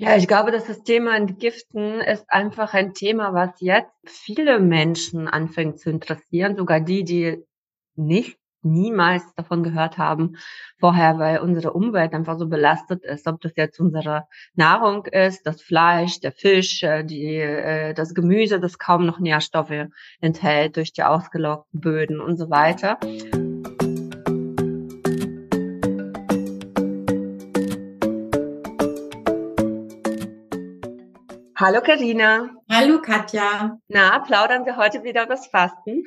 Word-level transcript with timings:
Ja, 0.00 0.16
ich 0.16 0.28
glaube, 0.28 0.52
dass 0.52 0.66
das 0.66 0.84
Thema 0.84 1.16
Entgiften 1.16 2.00
ist 2.00 2.24
einfach 2.30 2.72
ein 2.72 2.94
Thema, 2.94 3.34
was 3.34 3.60
jetzt 3.60 3.90
viele 4.06 4.60
Menschen 4.60 5.26
anfängt 5.26 5.80
zu 5.80 5.90
interessieren, 5.90 6.56
sogar 6.56 6.78
die, 6.80 7.02
die 7.02 7.42
nicht 7.96 8.38
niemals 8.62 9.24
davon 9.34 9.64
gehört 9.64 9.98
haben 9.98 10.36
vorher, 10.78 11.18
weil 11.18 11.40
unsere 11.40 11.72
Umwelt 11.72 12.12
einfach 12.12 12.38
so 12.38 12.46
belastet 12.48 13.04
ist, 13.04 13.26
ob 13.26 13.40
das 13.40 13.52
jetzt 13.56 13.80
unsere 13.80 14.28
Nahrung 14.54 15.04
ist, 15.06 15.44
das 15.46 15.62
Fleisch, 15.62 16.20
der 16.20 16.30
Fisch, 16.30 16.84
äh, 16.84 17.02
die, 17.02 17.34
äh, 17.34 17.92
das 17.92 18.14
Gemüse, 18.14 18.60
das 18.60 18.78
kaum 18.78 19.04
noch 19.04 19.18
Nährstoffe 19.18 19.88
enthält 20.20 20.76
durch 20.76 20.92
die 20.92 21.02
ausgelockten 21.02 21.80
Böden 21.80 22.20
und 22.20 22.36
so 22.36 22.50
weiter. 22.50 22.98
Hallo 31.60 31.80
Karina. 31.80 32.50
Hallo 32.70 33.02
Katja. 33.02 33.80
Na, 33.88 34.20
plaudern 34.20 34.64
wir 34.64 34.76
heute 34.76 35.02
wieder 35.02 35.24
über 35.24 35.34
das 35.34 35.48
Fasten? 35.48 36.04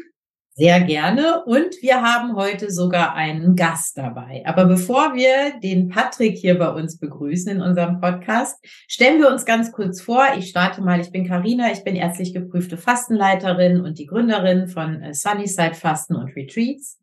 Sehr 0.52 0.80
gerne. 0.80 1.44
Und 1.44 1.76
wir 1.82 2.02
haben 2.02 2.38
heute 2.38 2.72
sogar 2.72 3.16
einen 3.16 3.58
Gast 3.58 3.98
dabei. 3.98 4.44
Aber 4.46 4.64
bevor 4.64 5.14
wir 5.14 5.60
den 5.60 5.90
Patrick 5.90 6.38
hier 6.38 6.58
bei 6.58 6.70
uns 6.70 7.00
begrüßen 7.00 7.52
in 7.52 7.62
unserem 7.62 8.00
Podcast, 8.00 8.66
stellen 8.88 9.20
wir 9.20 9.28
uns 9.28 9.44
ganz 9.44 9.74
kurz 9.74 10.00
vor. 10.00 10.26
Ich 10.38 10.48
starte 10.48 10.82
mal. 10.82 11.02
Ich 11.02 11.12
bin 11.12 11.28
Karina. 11.28 11.70
Ich 11.74 11.84
bin 11.84 11.98
ärztlich 11.98 12.34
geprüfte 12.34 12.78
Fastenleiterin 12.78 13.82
und 13.82 14.00
die 14.00 14.06
Gründerin 14.06 14.70
von 14.70 15.02
äh, 15.02 15.14
Sunnyside 15.14 15.74
Fasten 15.74 16.16
und 16.16 16.34
Retreats. 16.34 16.98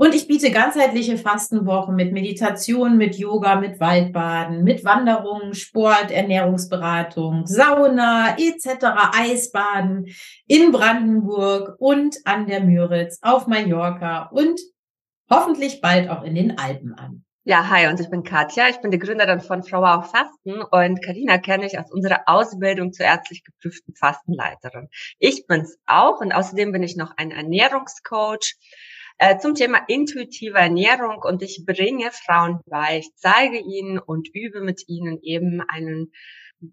Und 0.00 0.14
ich 0.14 0.26
biete 0.26 0.50
ganzheitliche 0.50 1.18
Fastenwochen 1.18 1.94
mit 1.94 2.10
Meditation, 2.10 2.96
mit 2.96 3.16
Yoga, 3.16 3.56
mit 3.56 3.80
Waldbaden, 3.80 4.64
mit 4.64 4.82
Wanderungen, 4.82 5.52
Sport, 5.52 6.10
Ernährungsberatung, 6.10 7.46
Sauna 7.46 8.38
etc., 8.38 8.86
Eisbaden 9.14 10.06
in 10.46 10.72
Brandenburg 10.72 11.74
und 11.78 12.16
an 12.24 12.46
der 12.46 12.62
Müritz, 12.62 13.18
auf 13.20 13.46
Mallorca 13.46 14.30
und 14.32 14.58
hoffentlich 15.28 15.82
bald 15.82 16.08
auch 16.08 16.22
in 16.22 16.34
den 16.34 16.56
Alpen 16.56 16.94
an. 16.94 17.26
Ja, 17.44 17.68
hi, 17.68 17.86
und 17.88 18.00
ich 18.00 18.08
bin 18.08 18.22
Katja. 18.22 18.70
Ich 18.70 18.80
bin 18.80 18.90
die 18.90 18.98
Gründerin 18.98 19.40
von 19.40 19.62
Frau 19.62 19.84
auf 19.84 20.12
Fasten 20.12 20.62
und 20.62 21.02
Karina 21.04 21.36
kenne 21.36 21.66
ich 21.66 21.78
aus 21.78 21.92
unserer 21.92 22.22
Ausbildung 22.24 22.94
zur 22.94 23.04
ärztlich 23.04 23.44
geprüften 23.44 23.94
Fastenleiterin. 23.94 24.88
Ich 25.18 25.46
bin's 25.46 25.76
auch 25.84 26.20
und 26.20 26.32
außerdem 26.32 26.72
bin 26.72 26.82
ich 26.82 26.96
noch 26.96 27.12
ein 27.18 27.32
Ernährungscoach 27.32 28.56
äh, 29.20 29.38
zum 29.38 29.54
Thema 29.54 29.82
intuitive 29.86 30.56
Ernährung 30.56 31.22
und 31.22 31.42
ich 31.42 31.64
bringe 31.66 32.10
Frauen 32.10 32.60
bei. 32.64 33.00
Ich 33.00 33.14
zeige 33.16 33.58
ihnen 33.58 33.98
und 33.98 34.28
übe 34.34 34.62
mit 34.62 34.88
ihnen 34.88 35.20
eben 35.22 35.60
einen 35.60 36.10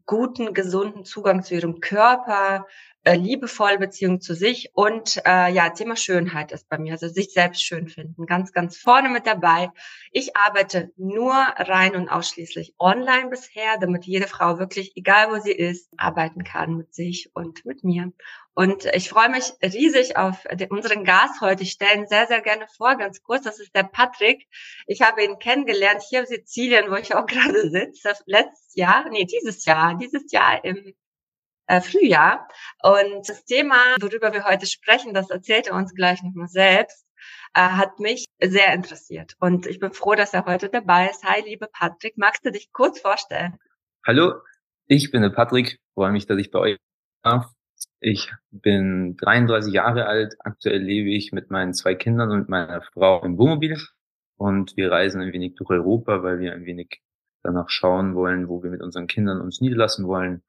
guten, 0.05 0.53
gesunden 0.53 1.03
Zugang 1.03 1.43
zu 1.43 1.55
ihrem 1.55 1.81
Körper, 1.81 2.65
äh, 3.03 3.15
liebevolle 3.15 3.79
Beziehung 3.79 4.21
zu 4.21 4.33
sich 4.33 4.71
und 4.73 5.21
äh, 5.25 5.51
ja, 5.51 5.69
Thema 5.71 5.97
Schönheit 5.97 6.53
ist 6.53 6.69
bei 6.69 6.77
mir, 6.77 6.93
also 6.93 7.09
sich 7.09 7.33
selbst 7.33 7.63
schön 7.63 7.89
finden, 7.89 8.25
ganz, 8.25 8.53
ganz 8.53 8.77
vorne 8.77 9.09
mit 9.09 9.27
dabei. 9.27 9.69
Ich 10.13 10.37
arbeite 10.37 10.91
nur 10.95 11.33
rein 11.33 11.97
und 11.97 12.07
ausschließlich 12.07 12.75
online 12.79 13.29
bisher, 13.29 13.77
damit 13.79 14.05
jede 14.05 14.27
Frau 14.27 14.57
wirklich, 14.57 14.95
egal 14.95 15.31
wo 15.31 15.39
sie 15.41 15.51
ist, 15.51 15.89
arbeiten 15.97 16.45
kann 16.45 16.77
mit 16.77 16.93
sich 16.93 17.29
und 17.33 17.65
mit 17.65 17.83
mir. 17.83 18.13
Und 18.57 18.85
ich 18.85 19.09
freue 19.09 19.29
mich 19.29 19.53
riesig 19.61 20.17
auf 20.17 20.43
unseren 20.71 21.03
Gast 21.03 21.41
heute. 21.41 21.61
Ich 21.61 21.73
stelle 21.73 21.93
ihn 21.93 22.07
sehr, 22.07 22.25
sehr 22.25 22.41
gerne 22.41 22.65
vor, 22.75 22.95
ganz 22.97 23.21
kurz. 23.21 23.43
Das 23.43 23.59
ist 23.59 23.75
der 23.75 23.83
Patrick. 23.83 24.47
Ich 24.87 25.03
habe 25.03 25.23
ihn 25.23 25.37
kennengelernt 25.37 26.01
hier 26.01 26.21
in 26.21 26.25
Sizilien, 26.25 26.89
wo 26.89 26.95
ich 26.95 27.13
auch 27.13 27.25
gerade 27.27 27.69
sitze, 27.69 28.13
letztes 28.25 28.73
Jahr, 28.73 29.07
nee, 29.11 29.25
dieses 29.25 29.63
Jahr, 29.65 29.95
dieses 29.99 30.31
Jahr 30.31 30.65
im 30.65 30.95
äh, 31.67 31.81
Frühjahr. 31.81 32.47
Und 32.81 33.29
das 33.29 33.45
Thema, 33.45 33.75
worüber 34.01 34.33
wir 34.33 34.43
heute 34.45 34.65
sprechen, 34.65 35.13
das 35.13 35.29
erzählt 35.29 35.67
er 35.67 35.75
uns 35.75 35.93
gleich 35.93 36.23
nochmal 36.23 36.47
selbst, 36.47 37.05
äh, 37.53 37.61
hat 37.61 37.99
mich 37.99 38.25
sehr 38.41 38.73
interessiert. 38.73 39.35
Und 39.39 39.67
ich 39.67 39.79
bin 39.79 39.93
froh, 39.93 40.15
dass 40.15 40.33
er 40.33 40.45
heute 40.45 40.69
dabei 40.69 41.11
ist. 41.11 41.23
Hi, 41.23 41.43
liebe 41.43 41.67
Patrick, 41.71 42.17
magst 42.17 42.43
du 42.43 42.51
dich 42.51 42.73
kurz 42.73 42.99
vorstellen? 42.99 43.59
Hallo, 44.03 44.33
ich 44.87 45.11
bin 45.11 45.21
der 45.21 45.29
Patrick. 45.29 45.77
Freue 45.93 46.11
mich, 46.11 46.25
dass 46.25 46.39
ich 46.39 46.49
bei 46.49 46.57
euch 46.57 46.77
darf. 47.21 47.51
Ich 47.99 48.31
bin 48.51 49.17
33 49.17 49.73
Jahre 49.73 50.05
alt. 50.05 50.35
Aktuell 50.39 50.81
lebe 50.81 51.09
ich 51.09 51.31
mit 51.31 51.49
meinen 51.51 51.73
zwei 51.73 51.95
Kindern 51.95 52.31
und 52.31 52.49
meiner 52.49 52.81
Frau 52.81 53.23
im 53.23 53.37
Wohnmobil. 53.37 53.77
Und 54.37 54.77
wir 54.77 54.91
reisen 54.91 55.21
ein 55.21 55.33
wenig 55.33 55.55
durch 55.55 55.69
Europa, 55.71 56.21
weil 56.23 56.39
wir 56.39 56.53
ein 56.53 56.65
wenig 56.65 57.01
danach 57.43 57.69
schauen 57.69 58.13
wollen, 58.15 58.49
wo 58.49 58.61
wir 58.61 58.69
mit 58.69 58.81
unseren 58.81 59.07
Kindern 59.07 59.41
uns 59.41 59.61
niederlassen 59.61 60.07
wollen. 60.07 60.43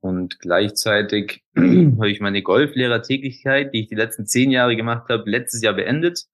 Und 0.00 0.38
gleichzeitig 0.38 1.44
habe 1.56 2.10
ich 2.10 2.20
meine 2.20 2.42
Golflehrertätigkeit, 2.42 3.74
die 3.74 3.82
ich 3.82 3.88
die 3.88 3.94
letzten 3.94 4.26
zehn 4.26 4.50
Jahre 4.50 4.76
gemacht 4.76 5.08
habe, 5.10 5.28
letztes 5.28 5.62
Jahr 5.62 5.74
beendet 5.74 6.24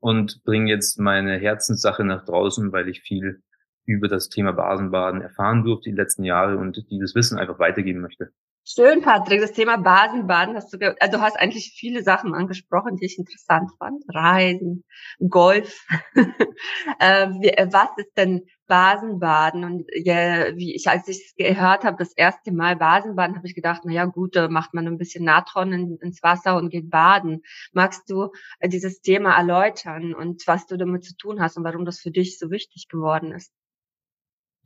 und 0.00 0.42
bringe 0.44 0.70
jetzt 0.70 0.98
meine 0.98 1.36
Herzenssache 1.36 2.04
nach 2.04 2.24
draußen, 2.24 2.72
weil 2.72 2.88
ich 2.88 3.00
viel 3.02 3.42
über 3.84 4.08
das 4.08 4.28
Thema 4.28 4.52
Basenbaden 4.52 5.20
erfahren 5.20 5.64
durfte 5.64 5.90
die 5.90 5.96
letzten 5.96 6.24
Jahre 6.24 6.58
und 6.58 6.90
dieses 6.90 7.14
Wissen 7.14 7.38
einfach 7.38 7.58
weitergeben 7.58 8.00
möchte. 8.00 8.32
Schön, 8.68 9.00
Patrick. 9.00 9.40
Das 9.40 9.52
Thema 9.52 9.76
Basenbaden 9.76 10.56
hast 10.56 10.72
du, 10.72 10.96
also 11.00 11.18
du 11.18 11.22
hast 11.22 11.38
eigentlich 11.38 11.72
viele 11.78 12.02
Sachen 12.02 12.34
angesprochen, 12.34 12.96
die 12.96 13.06
ich 13.06 13.16
interessant 13.16 13.70
fand. 13.78 14.02
Reisen, 14.08 14.84
Golf. 15.28 15.86
äh, 16.98 17.28
wie, 17.28 17.52
was 17.72 17.90
ist 17.96 18.16
denn 18.16 18.42
Basenbaden? 18.66 19.62
Und 19.62 19.86
ja, 19.94 20.56
wie 20.56 20.74
ich, 20.74 20.88
als 20.88 21.06
ich 21.06 21.18
es 21.18 21.34
gehört 21.36 21.84
habe, 21.84 21.96
das 21.96 22.12
erste 22.12 22.50
Mal 22.50 22.74
Basenbaden, 22.74 23.36
habe 23.36 23.46
ich 23.46 23.54
gedacht, 23.54 23.82
na 23.84 23.92
ja, 23.92 24.04
gut, 24.04 24.34
da 24.34 24.48
macht 24.48 24.74
man 24.74 24.88
ein 24.88 24.98
bisschen 24.98 25.24
Natron 25.24 25.72
in, 25.72 25.98
ins 25.98 26.20
Wasser 26.24 26.56
und 26.56 26.70
geht 26.70 26.90
baden. 26.90 27.42
Magst 27.72 28.10
du 28.10 28.32
äh, 28.58 28.68
dieses 28.68 29.00
Thema 29.00 29.36
erläutern 29.36 30.12
und 30.12 30.44
was 30.48 30.66
du 30.66 30.76
damit 30.76 31.04
zu 31.04 31.16
tun 31.16 31.40
hast 31.40 31.56
und 31.56 31.62
warum 31.62 31.84
das 31.84 32.00
für 32.00 32.10
dich 32.10 32.36
so 32.36 32.50
wichtig 32.50 32.88
geworden 32.88 33.30
ist? 33.30 33.52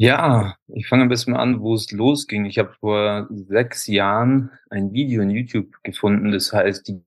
Ja, 0.03 0.57
ich 0.69 0.89
fange 0.89 1.03
ein 1.03 1.11
bisschen 1.11 1.37
an, 1.37 1.61
wo 1.61 1.75
es 1.75 1.91
losging. 1.91 2.47
Ich 2.47 2.59
habe 2.59 2.73
vor 2.81 3.29
sechs 3.31 3.87
Jahren 3.87 4.51
ein 4.71 4.95
Video 4.95 5.21
in 5.21 5.29
YouTube 5.29 5.77
gefunden, 5.83 6.33
das 6.33 6.55
heißt 6.55 6.89
die 6.89 7.05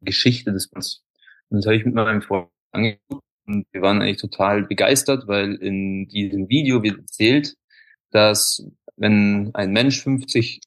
Geschichte 0.00 0.52
des 0.52 0.68
Bands. 0.68 1.04
Und 1.48 1.58
das 1.58 1.66
habe 1.66 1.74
ich 1.74 1.84
mit 1.84 1.96
meinem 1.96 2.22
Freund 2.22 2.48
angeguckt 2.70 3.24
und 3.48 3.66
wir 3.72 3.82
waren 3.82 4.00
eigentlich 4.00 4.18
total 4.18 4.62
begeistert, 4.62 5.26
weil 5.26 5.54
in 5.56 6.06
diesem 6.06 6.48
Video 6.48 6.84
wird 6.84 6.98
erzählt, 6.98 7.56
dass 8.12 8.64
wenn 8.96 9.50
ein 9.54 9.72
Mensch 9.72 10.00
50 10.04 10.60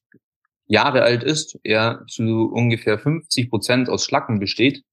Jahre 0.68 1.03
alt 1.03 1.23
ist, 1.23 1.57
er 1.63 2.03
zu 2.09 2.51
ungefähr 2.51 3.00
50 3.00 3.50
Prozent 3.50 3.88
aus 3.88 4.03
Schlacken 4.03 4.41
besteht 4.41 4.84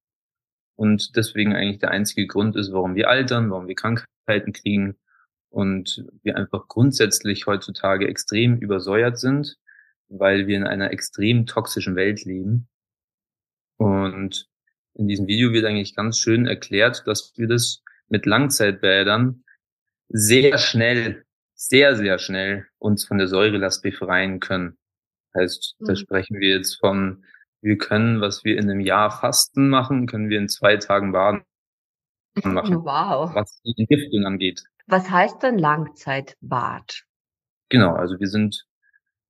und 0.76 1.16
deswegen 1.16 1.52
eigentlich 1.52 1.80
der 1.80 1.90
einzige 1.90 2.28
Grund 2.28 2.54
ist, 2.54 2.72
warum 2.72 2.94
wir 2.94 3.08
altern, 3.08 3.50
warum 3.50 3.66
wir 3.66 3.74
Krankheiten 3.74 4.52
kriegen 4.52 4.96
und 5.56 6.04
wir 6.22 6.36
einfach 6.36 6.68
grundsätzlich 6.68 7.46
heutzutage 7.46 8.06
extrem 8.08 8.58
übersäuert 8.58 9.18
sind, 9.18 9.56
weil 10.08 10.46
wir 10.46 10.54
in 10.58 10.66
einer 10.66 10.90
extrem 10.90 11.46
toxischen 11.46 11.96
Welt 11.96 12.26
leben. 12.26 12.68
Und 13.78 14.50
in 14.92 15.08
diesem 15.08 15.26
Video 15.26 15.52
wird 15.52 15.64
eigentlich 15.64 15.96
ganz 15.96 16.18
schön 16.18 16.46
erklärt, 16.46 17.04
dass 17.06 17.32
wir 17.36 17.48
das 17.48 17.82
mit 18.08 18.26
Langzeitbädern 18.26 19.44
sehr 20.10 20.58
schnell, 20.58 21.24
sehr, 21.54 21.96
sehr 21.96 22.18
schnell 22.18 22.66
uns 22.76 23.06
von 23.06 23.16
der 23.16 23.26
Säurelast 23.26 23.82
befreien 23.82 24.40
können. 24.40 24.76
Heißt, 25.34 25.76
da 25.78 25.92
mhm. 25.92 25.96
sprechen 25.96 26.38
wir 26.38 26.50
jetzt 26.50 26.74
von, 26.74 27.24
wir 27.62 27.78
können, 27.78 28.20
was 28.20 28.44
wir 28.44 28.58
in 28.58 28.68
einem 28.68 28.80
Jahr 28.80 29.10
Fasten 29.10 29.70
machen, 29.70 30.06
können 30.06 30.28
wir 30.28 30.38
in 30.38 30.50
zwei 30.50 30.76
Tagen 30.76 31.12
baden 31.12 31.44
machen. 32.44 32.84
Wow. 32.84 33.34
Was 33.34 33.58
die 33.62 33.74
Entgiftung 33.78 34.26
angeht. 34.26 34.62
Was 34.86 35.10
heißt 35.10 35.42
denn 35.42 35.58
Langzeitbad? 35.58 37.02
Genau, 37.68 37.94
also 37.94 38.20
wir 38.20 38.28
sind 38.28 38.66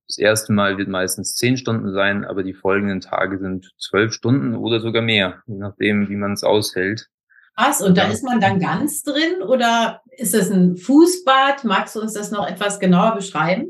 das 0.08 0.18
erste 0.18 0.52
Mal 0.52 0.78
wird 0.78 0.88
meistens 0.88 1.34
zehn 1.34 1.56
Stunden 1.56 1.92
sein, 1.92 2.24
aber 2.24 2.44
die 2.44 2.54
folgenden 2.54 3.00
Tage 3.00 3.38
sind 3.38 3.72
zwölf 3.76 4.12
Stunden 4.12 4.54
oder 4.54 4.78
sogar 4.80 5.02
mehr, 5.02 5.42
je 5.46 5.56
nachdem, 5.56 6.08
wie 6.08 6.16
man 6.16 6.32
es 6.32 6.44
aushält. 6.44 7.08
Was? 7.56 7.82
Und 7.82 7.96
da 7.96 8.04
ist 8.04 8.22
man 8.22 8.40
dann 8.40 8.60
ganz 8.60 9.02
drin 9.02 9.42
oder 9.42 10.02
ist 10.10 10.34
es 10.34 10.50
ein 10.50 10.76
Fußbad? 10.76 11.64
Magst 11.64 11.96
du 11.96 12.00
uns 12.00 12.12
das 12.12 12.30
noch 12.30 12.46
etwas 12.46 12.78
genauer 12.78 13.16
beschreiben? 13.16 13.68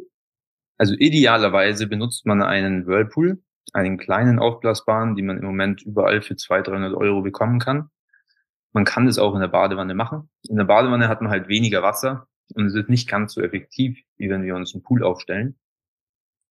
Also 0.77 0.95
idealerweise 0.95 1.87
benutzt 1.87 2.27
man 2.27 2.43
einen 2.43 2.87
Whirlpool, 2.87 3.43
einen 3.73 3.97
kleinen 3.97 4.39
aufblasbaren, 4.39 5.15
die 5.15 5.23
man 5.23 5.39
im 5.39 5.45
Moment 5.45 5.83
überall 5.83 6.21
für 6.21 6.37
200, 6.37 6.69
300 6.69 6.95
Euro 6.95 7.23
bekommen 7.23 7.61
kann. 7.61 7.89
Man 8.77 8.85
kann 8.85 9.09
es 9.09 9.19
auch 9.19 9.35
in 9.35 9.41
der 9.41 9.49
Badewanne 9.49 9.95
machen. 9.95 10.29
In 10.47 10.57
der 10.57 10.65
Badewanne 10.65 11.09
hat 11.09 11.23
man 11.23 11.31
halt 11.31 11.49
weniger 11.49 11.83
Wasser 11.83 12.29
und 12.53 12.67
es 12.67 12.75
ist 12.75 12.91
nicht 12.91 13.09
ganz 13.09 13.33
so 13.33 13.41
effektiv, 13.41 13.99
wie 14.19 14.29
wenn 14.29 14.43
wir 14.43 14.55
uns 14.55 14.75
einen 14.75 14.83
Pool 14.83 15.03
aufstellen, 15.03 15.59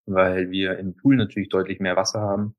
weil 0.08 0.50
wir 0.50 0.80
im 0.80 0.96
Pool 0.96 1.18
natürlich 1.18 1.50
deutlich 1.50 1.80
mehr 1.80 1.96
Wasser 1.96 2.22
haben 2.22 2.56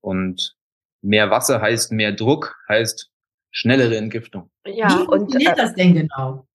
und 0.00 0.56
mehr 1.02 1.28
Wasser 1.28 1.60
heißt 1.60 1.90
mehr 1.90 2.12
Druck, 2.12 2.56
heißt 2.68 3.10
schnellere 3.50 3.96
Entgiftung. 3.96 4.48
Ja, 4.64 4.86
wie 4.86 5.04
funktioniert 5.04 5.54
und, 5.54 5.58
äh, 5.58 5.62
das 5.62 5.74
denn 5.74 5.94
genau? 5.94 6.46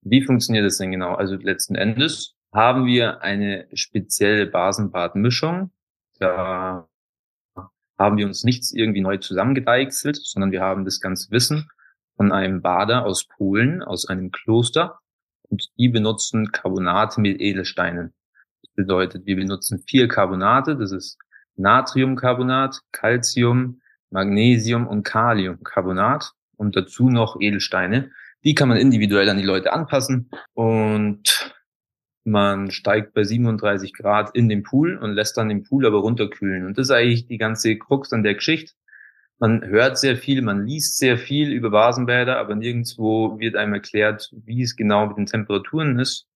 Wie 0.00 0.22
funktioniert 0.22 0.64
das 0.64 0.78
denn 0.78 0.90
genau? 0.90 1.14
Also 1.14 1.36
letzten 1.36 1.76
Endes 1.76 2.34
haben 2.52 2.86
wir 2.86 3.22
eine 3.22 3.68
spezielle 3.74 4.46
Basenbadmischung. 4.46 5.70
Da 6.18 6.89
haben 8.00 8.16
wir 8.16 8.26
uns 8.26 8.44
nichts 8.44 8.72
irgendwie 8.72 9.02
neu 9.02 9.18
zusammengedeichselt, 9.18 10.16
sondern 10.16 10.52
wir 10.52 10.62
haben 10.62 10.86
das 10.86 11.00
ganze 11.00 11.30
Wissen 11.30 11.68
von 12.16 12.32
einem 12.32 12.62
Bader 12.62 13.04
aus 13.04 13.26
Polen, 13.28 13.82
aus 13.82 14.08
einem 14.08 14.30
Kloster. 14.30 15.00
Und 15.42 15.68
die 15.76 15.90
benutzen 15.90 16.50
Carbonate 16.50 17.20
mit 17.20 17.42
Edelsteinen. 17.42 18.14
Das 18.62 18.72
bedeutet, 18.74 19.26
wir 19.26 19.36
benutzen 19.36 19.82
vier 19.86 20.08
Carbonate. 20.08 20.76
Das 20.76 20.92
ist 20.92 21.18
Natriumcarbonat, 21.56 22.80
Calcium, 22.90 23.82
Magnesium 24.08 24.86
und 24.86 25.02
Kaliumcarbonat 25.02 26.32
und 26.56 26.76
dazu 26.76 27.10
noch 27.10 27.38
Edelsteine. 27.38 28.12
Die 28.44 28.54
kann 28.54 28.70
man 28.70 28.78
individuell 28.78 29.28
an 29.28 29.36
die 29.36 29.44
Leute 29.44 29.74
anpassen 29.74 30.30
und 30.54 31.54
man 32.24 32.70
steigt 32.70 33.14
bei 33.14 33.24
37 33.24 33.92
Grad 33.94 34.34
in 34.34 34.48
den 34.48 34.62
Pool 34.62 34.96
und 34.96 35.12
lässt 35.12 35.36
dann 35.36 35.48
den 35.48 35.62
Pool 35.62 35.86
aber 35.86 35.98
runterkühlen. 35.98 36.66
Und 36.66 36.78
das 36.78 36.88
ist 36.88 36.90
eigentlich 36.90 37.26
die 37.26 37.38
ganze 37.38 37.76
Krux 37.76 38.12
an 38.12 38.22
der 38.22 38.34
Geschichte. 38.34 38.74
Man 39.38 39.64
hört 39.64 39.98
sehr 39.98 40.16
viel, 40.18 40.42
man 40.42 40.66
liest 40.66 40.98
sehr 40.98 41.16
viel 41.16 41.50
über 41.52 41.70
Basenbäder, 41.70 42.36
aber 42.36 42.54
nirgendwo 42.54 43.38
wird 43.38 43.56
einem 43.56 43.72
erklärt, 43.72 44.30
wie 44.32 44.62
es 44.62 44.76
genau 44.76 45.06
mit 45.06 45.16
den 45.16 45.26
Temperaturen 45.26 45.98
ist, 45.98 46.28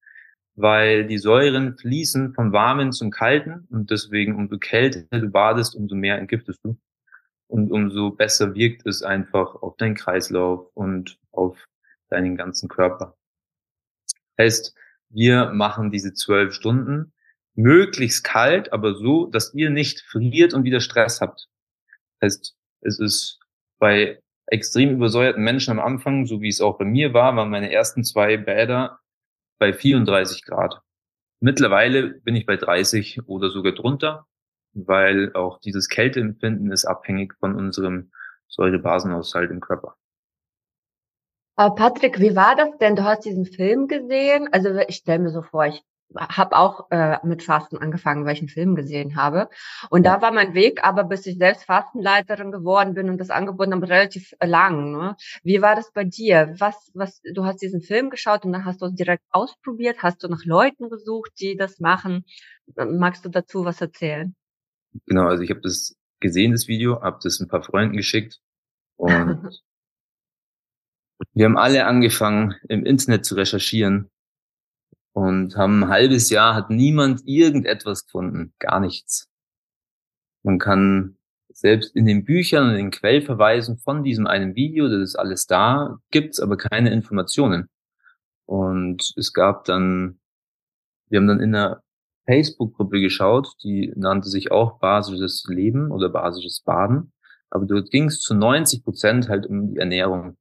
weil 0.55 1.07
die 1.07 1.19
Säuren 1.19 1.77
fließen 1.77 2.33
vom 2.33 2.53
Warmen 2.53 2.93
zum 2.93 3.11
Kalten 3.11 3.67
und 3.69 3.91
deswegen 3.91 4.37
umso 4.37 4.57
kälter 4.57 5.21
du 5.21 5.29
badest, 5.29 5.75
umso 5.75 5.95
mehr 5.95 6.19
entgiftest 6.19 6.65
du. 6.65 6.79
Und 7.47 7.71
umso 7.71 8.11
besser 8.11 8.55
wirkt 8.55 8.87
es 8.87 9.03
einfach 9.03 9.55
auf 9.57 9.77
deinen 9.77 9.95
Kreislauf 9.95 10.67
und 10.73 11.19
auf 11.31 11.63
deinen 12.09 12.37
ganzen 12.37 12.71
Körper. 12.71 13.17
Heißt, 14.39 14.75
wir 15.15 15.51
machen 15.51 15.91
diese 15.91 16.13
zwölf 16.13 16.55
Stunden 16.55 17.13
möglichst 17.55 18.25
kalt, 18.25 18.73
aber 18.73 18.95
so, 18.95 19.27
dass 19.27 19.55
ihr 19.55 19.71
nicht 19.71 20.01
friert 20.01 20.55
und 20.55 20.65
wieder 20.65 20.81
Stress 20.81 21.21
habt. 21.21 21.49
Heißt, 22.21 22.57
es 22.81 22.99
ist 22.99 23.39
bei 23.79 24.21
extrem 24.47 24.91
übersäuerten 24.91 25.43
Menschen 25.43 25.71
am 25.71 25.81
Anfang, 25.81 26.27
so 26.27 26.41
wie 26.41 26.49
es 26.49 26.61
auch 26.61 26.79
bei 26.79 26.85
mir 26.85 27.15
war, 27.15 27.37
waren 27.37 27.51
meine 27.51 27.73
ersten 27.73 28.05
zwei 28.05 28.37
Bäder 28.37 28.99
bei 29.59 29.73
34 29.73 30.45
Grad. 30.45 30.81
Mittlerweile 31.41 32.09
bin 32.09 32.35
ich 32.35 32.47
bei 32.47 32.57
30 32.57 33.29
oder 33.29 33.51
sogar 33.51 33.73
drunter, 33.73 34.27
weil 34.73 35.33
auch 35.35 35.61
dieses 35.61 35.89
Kälteempfinden 35.89 36.73
ist 36.73 36.85
abhängig 36.85 37.35
von 37.39 37.55
unserem 37.55 38.11
Säurebasenhaushalt 38.49 39.51
im 39.51 39.61
Körper. 39.61 39.97
Aber 41.57 41.75
Patrick, 41.75 42.21
wie 42.21 42.35
war 42.35 42.57
das 42.57 42.77
denn? 42.79 42.97
Du 42.97 43.05
hast 43.05 43.25
diesen 43.25 43.47
Film 43.47 43.87
gesehen. 43.87 44.49
Also 44.53 44.71
ich 44.89 44.97
stelle 44.97 45.21
mir 45.21 45.31
so 45.31 45.43
vor, 45.43 45.67
ich 45.67 45.83
habe 46.17 46.57
auch 46.57 46.91
äh, 46.91 47.19
mit 47.25 47.43
Fasten 47.43 47.79
angefangen, 47.79 48.25
weil 48.25 48.35
ich 48.35 48.41
einen 48.41 48.49
Film 48.49 48.75
gesehen 48.75 49.17
habe. 49.17 49.49
Und 49.91 50.05
da 50.05 50.21
war 50.23 50.33
mein 50.33 50.55
Weg, 50.55 50.85
aber 50.85 51.05
bis 51.05 51.27
ich 51.27 51.39
selbst 51.39 51.65
Fastenleiterin 51.65 52.53
geworden 52.53 52.95
bin 52.95 53.11
und 53.11 53.19
das 53.19 53.31
angeboten 53.31 53.73
habe, 53.73 53.89
relativ 53.89 54.33
lang. 54.43 54.93
Ne? 54.93 55.17
Wie 55.43 55.63
war 55.63 55.75
das 55.77 55.93
bei 55.93 56.05
dir? 56.05 56.55
Was, 56.59 56.91
was, 56.95 57.21
du 57.23 57.45
hast 57.45 57.63
diesen 57.63 57.81
Film 57.81 58.11
geschaut 58.11 58.45
und 58.45 58.53
dann 58.53 58.65
hast 58.65 58.83
du 58.83 58.87
es 58.87 58.95
direkt 58.95 59.25
ausprobiert? 59.31 60.03
Hast 60.03 60.23
du 60.23 60.29
nach 60.29 60.45
Leuten 60.45 60.89
gesucht, 60.89 61.33
die 61.41 61.57
das 61.57 61.81
machen? 61.81 62.25
Magst 62.77 63.25
du 63.25 63.29
dazu 63.29 63.65
was 63.65 63.81
erzählen? 63.81 64.35
Genau, 65.07 65.27
also 65.27 65.43
ich 65.43 65.51
habe 65.51 65.61
das 65.61 65.97
gesehen, 66.21 66.53
das 66.53 66.69
Video, 66.69 67.03
habe 67.03 67.19
das 67.23 67.41
ein 67.41 67.49
paar 67.49 67.63
Freunden 67.63 67.97
geschickt 67.97 68.41
und 68.97 69.63
Wir 71.33 71.47
haben 71.47 71.57
alle 71.57 71.87
angefangen, 71.87 72.55
im 72.69 72.85
Internet 72.85 73.25
zu 73.25 73.35
recherchieren 73.35 74.11
und 75.13 75.57
haben 75.57 75.85
ein 75.85 75.89
halbes 75.89 76.31
Jahr 76.31 76.55
hat 76.55 76.71
niemand 76.71 77.23
irgendetwas 77.27 78.05
gefunden, 78.05 78.53
gar 78.59 78.81
nichts. 78.81 79.29
Man 80.43 80.59
kann 80.59 81.17
selbst 81.49 81.95
in 81.95 82.07
den 82.07 82.25
Büchern 82.25 82.69
und 82.71 82.77
den 82.77 82.91
Quellverweisen 82.91 83.79
von 83.79 84.03
diesem 84.03 84.27
einen 84.27 84.57
Video, 84.57 84.89
das 84.89 85.01
ist 85.01 85.17
alles 85.17 85.47
da, 85.47 85.99
gibt's 86.11 86.41
aber 86.41 86.57
keine 86.57 86.93
Informationen. 86.93 87.69
Und 88.47 89.13
es 89.17 89.33
gab 89.33 89.65
dann, 89.65 90.19
wir 91.09 91.19
haben 91.19 91.29
dann 91.29 91.41
in 91.41 91.55
einer 91.55 91.83
Facebook-Gruppe 92.27 93.01
geschaut, 93.01 93.53
die 93.63 93.93
nannte 93.97 94.29
sich 94.29 94.51
auch 94.51 94.79
Basisches 94.79 95.45
Leben 95.49 95.91
oder 95.91 96.09
Basisches 96.09 96.61
Baden. 96.61 97.13
Aber 97.51 97.67
dort 97.67 97.91
ging 97.91 98.07
es 98.07 98.21
zu 98.21 98.35
90 98.35 98.83
Prozent 98.83 99.29
halt 99.29 99.47
um 99.47 99.69
die 99.69 99.79
Ernährung. 99.79 100.37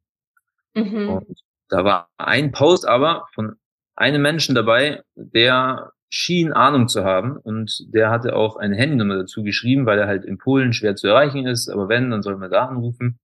Mhm. 0.73 1.09
Und 1.09 1.39
da 1.69 1.83
war 1.83 2.09
ein 2.17 2.51
Post 2.51 2.87
aber 2.87 3.25
von 3.33 3.55
einem 3.95 4.21
Menschen 4.21 4.55
dabei, 4.55 5.03
der 5.15 5.91
schien 6.09 6.53
Ahnung 6.53 6.87
zu 6.87 7.03
haben 7.03 7.37
und 7.37 7.85
der 7.91 8.11
hatte 8.11 8.35
auch 8.35 8.55
eine 8.55 8.75
Handynummer 8.75 9.17
dazu 9.17 9.41
geschrieben, 9.43 9.87
weil 9.87 9.97
er 9.97 10.07
halt 10.07 10.25
in 10.25 10.37
Polen 10.37 10.73
schwer 10.73 10.95
zu 10.95 11.07
erreichen 11.07 11.47
ist, 11.47 11.69
aber 11.69 11.89
wenn, 11.89 12.11
dann 12.11 12.21
soll 12.21 12.37
man 12.37 12.51
da 12.51 12.67
anrufen. 12.67 13.19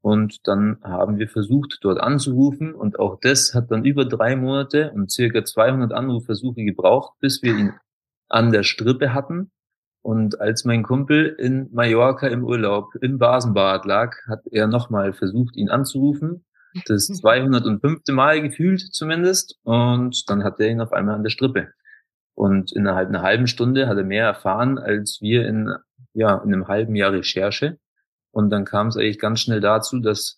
Und 0.00 0.46
dann 0.46 0.78
haben 0.82 1.18
wir 1.18 1.28
versucht, 1.28 1.78
dort 1.82 1.98
anzurufen 1.98 2.74
und 2.74 2.98
auch 2.98 3.18
das 3.20 3.54
hat 3.54 3.70
dann 3.70 3.84
über 3.84 4.04
drei 4.04 4.36
Monate 4.36 4.90
und 4.92 5.10
circa 5.10 5.44
200 5.44 5.92
Anrufversuche 5.92 6.62
gebraucht, 6.62 7.14
bis 7.20 7.42
wir 7.42 7.54
ihn 7.54 7.72
an 8.28 8.52
der 8.52 8.62
Strippe 8.62 9.12
hatten. 9.14 9.50
Und 10.02 10.40
als 10.40 10.64
mein 10.64 10.82
Kumpel 10.82 11.34
in 11.38 11.70
Mallorca 11.72 12.26
im 12.26 12.44
Urlaub 12.44 12.94
im 13.00 13.18
Basenbad 13.18 13.86
lag, 13.86 14.16
hat 14.26 14.46
er 14.50 14.66
nochmal 14.66 15.14
versucht, 15.14 15.56
ihn 15.56 15.70
anzurufen 15.70 16.44
das 16.86 17.06
205. 17.06 18.00
Mal 18.08 18.42
gefühlt 18.42 18.80
zumindest. 18.80 19.58
Und 19.62 20.28
dann 20.28 20.44
hat 20.44 20.60
er 20.60 20.68
ihn 20.68 20.80
auf 20.80 20.92
einmal 20.92 21.14
an 21.14 21.22
der 21.22 21.30
Strippe. 21.30 21.68
Und 22.34 22.72
innerhalb 22.72 23.08
einer 23.08 23.22
halben 23.22 23.46
Stunde 23.46 23.86
hat 23.86 23.96
er 23.96 24.04
mehr 24.04 24.24
erfahren, 24.24 24.78
als 24.78 25.18
wir 25.20 25.46
in, 25.46 25.72
ja, 26.14 26.36
in 26.38 26.52
einem 26.52 26.68
halben 26.68 26.96
Jahr 26.96 27.12
Recherche. 27.12 27.78
Und 28.32 28.50
dann 28.50 28.64
kam 28.64 28.88
es 28.88 28.96
eigentlich 28.96 29.20
ganz 29.20 29.40
schnell 29.40 29.60
dazu, 29.60 30.00
dass 30.00 30.36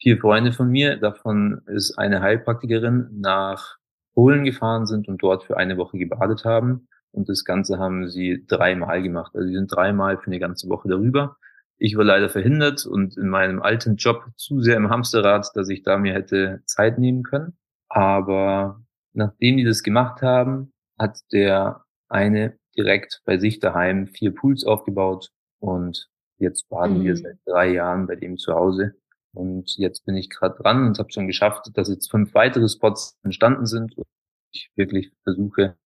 vier 0.00 0.18
Freunde 0.18 0.52
von 0.52 0.68
mir, 0.68 0.96
davon 0.96 1.60
ist 1.66 1.98
eine 1.98 2.22
Heilpraktikerin, 2.22 3.08
nach 3.12 3.76
Polen 4.14 4.44
gefahren 4.44 4.86
sind 4.86 5.08
und 5.08 5.22
dort 5.22 5.44
für 5.44 5.56
eine 5.56 5.76
Woche 5.76 5.98
gebadet 5.98 6.44
haben. 6.44 6.88
Und 7.12 7.28
das 7.28 7.44
Ganze 7.44 7.78
haben 7.78 8.08
sie 8.08 8.44
dreimal 8.46 9.02
gemacht. 9.02 9.32
Also 9.34 9.48
sie 9.48 9.54
sind 9.54 9.70
dreimal 9.70 10.18
für 10.18 10.26
eine 10.26 10.38
ganze 10.38 10.68
Woche 10.68 10.88
darüber. 10.88 11.36
Ich 11.78 11.96
war 11.96 12.04
leider 12.04 12.28
verhindert 12.28 12.86
und 12.86 13.16
in 13.16 13.28
meinem 13.28 13.62
alten 13.62 13.96
Job 13.96 14.24
zu 14.36 14.60
sehr 14.60 14.76
im 14.76 14.90
Hamsterrad, 14.90 15.50
dass 15.54 15.68
ich 15.68 15.82
da 15.82 15.96
mir 15.96 16.12
hätte 16.12 16.60
Zeit 16.66 16.98
nehmen 16.98 17.22
können. 17.22 17.56
Aber 17.88 18.82
nachdem 19.12 19.56
die 19.56 19.64
das 19.64 19.82
gemacht 19.82 20.22
haben, 20.22 20.72
hat 20.98 21.20
der 21.32 21.84
eine 22.08 22.58
direkt 22.76 23.22
bei 23.24 23.38
sich 23.38 23.60
daheim 23.60 24.06
vier 24.08 24.34
Pools 24.34 24.64
aufgebaut 24.64 25.30
und 25.60 26.08
jetzt 26.38 26.68
baden 26.68 26.98
mhm. 26.98 27.04
wir 27.04 27.16
seit 27.16 27.38
drei 27.44 27.72
Jahren 27.72 28.06
bei 28.06 28.16
dem 28.16 28.38
zu 28.38 28.54
Hause. 28.54 28.94
Und 29.32 29.76
jetzt 29.76 30.04
bin 30.04 30.16
ich 30.16 30.30
gerade 30.30 30.60
dran 30.60 30.86
und 30.86 30.98
habe 30.98 31.12
schon 31.12 31.26
geschafft, 31.26 31.70
dass 31.74 31.88
jetzt 31.88 32.10
fünf 32.10 32.34
weitere 32.34 32.68
Spots 32.68 33.18
entstanden 33.22 33.66
sind 33.66 33.96
und 33.96 34.06
ich 34.52 34.70
wirklich 34.74 35.12
versuche, 35.22 35.76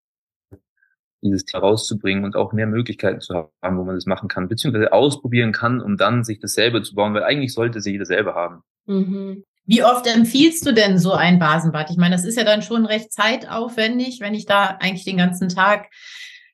dieses 1.22 1.44
Tier 1.44 1.60
rauszubringen 1.60 2.24
und 2.24 2.36
auch 2.36 2.52
mehr 2.52 2.66
Möglichkeiten 2.66 3.20
zu 3.20 3.48
haben, 3.62 3.78
wo 3.78 3.84
man 3.84 3.94
das 3.94 4.06
machen 4.06 4.28
kann, 4.28 4.48
beziehungsweise 4.48 4.92
ausprobieren 4.92 5.52
kann, 5.52 5.80
um 5.80 5.96
dann 5.96 6.24
sich 6.24 6.40
das 6.40 6.54
zu 6.54 6.94
bauen, 6.94 7.14
weil 7.14 7.24
eigentlich 7.24 7.54
sollte 7.54 7.80
sie 7.80 7.92
jeder 7.92 8.04
selber 8.04 8.34
haben. 8.34 8.62
Mhm. 8.86 9.44
Wie 9.64 9.84
oft 9.84 10.06
empfiehlst 10.06 10.66
du 10.66 10.72
denn 10.72 10.98
so 10.98 11.12
ein 11.12 11.38
Basenbad? 11.38 11.90
Ich 11.90 11.96
meine, 11.96 12.16
das 12.16 12.24
ist 12.24 12.36
ja 12.36 12.44
dann 12.44 12.62
schon 12.62 12.84
recht 12.84 13.12
zeitaufwendig, 13.12 14.20
wenn 14.20 14.34
ich 14.34 14.44
da 14.44 14.76
eigentlich 14.80 15.04
den 15.04 15.16
ganzen 15.16 15.48
Tag 15.48 15.86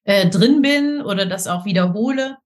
äh, 0.05 0.29
drin 0.29 0.61
bin 0.61 1.01
oder 1.01 1.25
das 1.25 1.47
auch 1.47 1.65
wiederhole. 1.65 2.37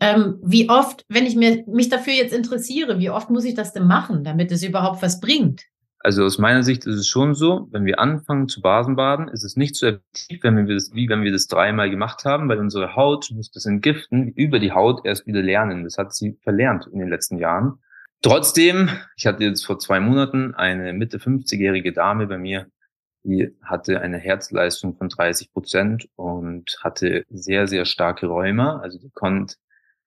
Ähm, 0.00 0.38
wie 0.42 0.68
oft, 0.68 1.04
wenn 1.08 1.26
ich 1.26 1.36
mir, 1.36 1.64
mich 1.66 1.88
dafür 1.88 2.12
jetzt 2.12 2.34
interessiere, 2.34 2.98
wie 2.98 3.10
oft 3.10 3.30
muss 3.30 3.44
ich 3.44 3.54
das 3.54 3.72
denn 3.72 3.86
machen, 3.86 4.24
damit 4.24 4.52
es 4.52 4.62
überhaupt 4.62 5.00
was 5.00 5.20
bringt? 5.20 5.62
Also 6.04 6.24
aus 6.24 6.38
meiner 6.38 6.64
Sicht 6.64 6.84
ist 6.84 6.96
es 6.96 7.06
schon 7.06 7.34
so, 7.34 7.68
wenn 7.70 7.84
wir 7.84 8.00
anfangen 8.00 8.48
zu 8.48 8.60
Basenbaden, 8.60 9.28
ist 9.28 9.44
es 9.44 9.56
nicht 9.56 9.76
so 9.76 9.86
effektiv, 9.86 10.42
wenn 10.42 10.56
wir 10.56 10.74
das, 10.74 10.92
wie 10.94 11.08
wenn 11.08 11.22
wir 11.22 11.30
das 11.30 11.46
dreimal 11.46 11.90
gemacht 11.90 12.24
haben, 12.24 12.48
weil 12.48 12.58
unsere 12.58 12.96
Haut 12.96 13.30
muss 13.32 13.52
das 13.52 13.66
Entgiften 13.66 14.28
über 14.28 14.58
die 14.58 14.72
Haut 14.72 15.04
erst 15.04 15.28
wieder 15.28 15.42
lernen. 15.42 15.84
Das 15.84 15.98
hat 15.98 16.12
sie 16.12 16.36
verlernt 16.42 16.88
in 16.92 16.98
den 16.98 17.08
letzten 17.08 17.38
Jahren. 17.38 17.78
Trotzdem, 18.20 18.88
ich 19.16 19.26
hatte 19.26 19.44
jetzt 19.44 19.64
vor 19.64 19.78
zwei 19.78 20.00
Monaten 20.00 20.54
eine 20.54 20.92
Mitte 20.92 21.18
50-jährige 21.18 21.92
Dame 21.92 22.26
bei 22.26 22.38
mir, 22.38 22.66
die 23.24 23.56
hatte 23.62 24.00
eine 24.00 24.18
Herzleistung 24.18 24.96
von 24.96 25.08
30 25.08 25.52
Prozent 25.52 26.08
und 26.16 26.78
hatte 26.82 27.24
sehr, 27.30 27.68
sehr 27.68 27.84
starke 27.84 28.26
Rheuma. 28.26 28.80
Also 28.80 28.98
die 28.98 29.10
konnte 29.10 29.54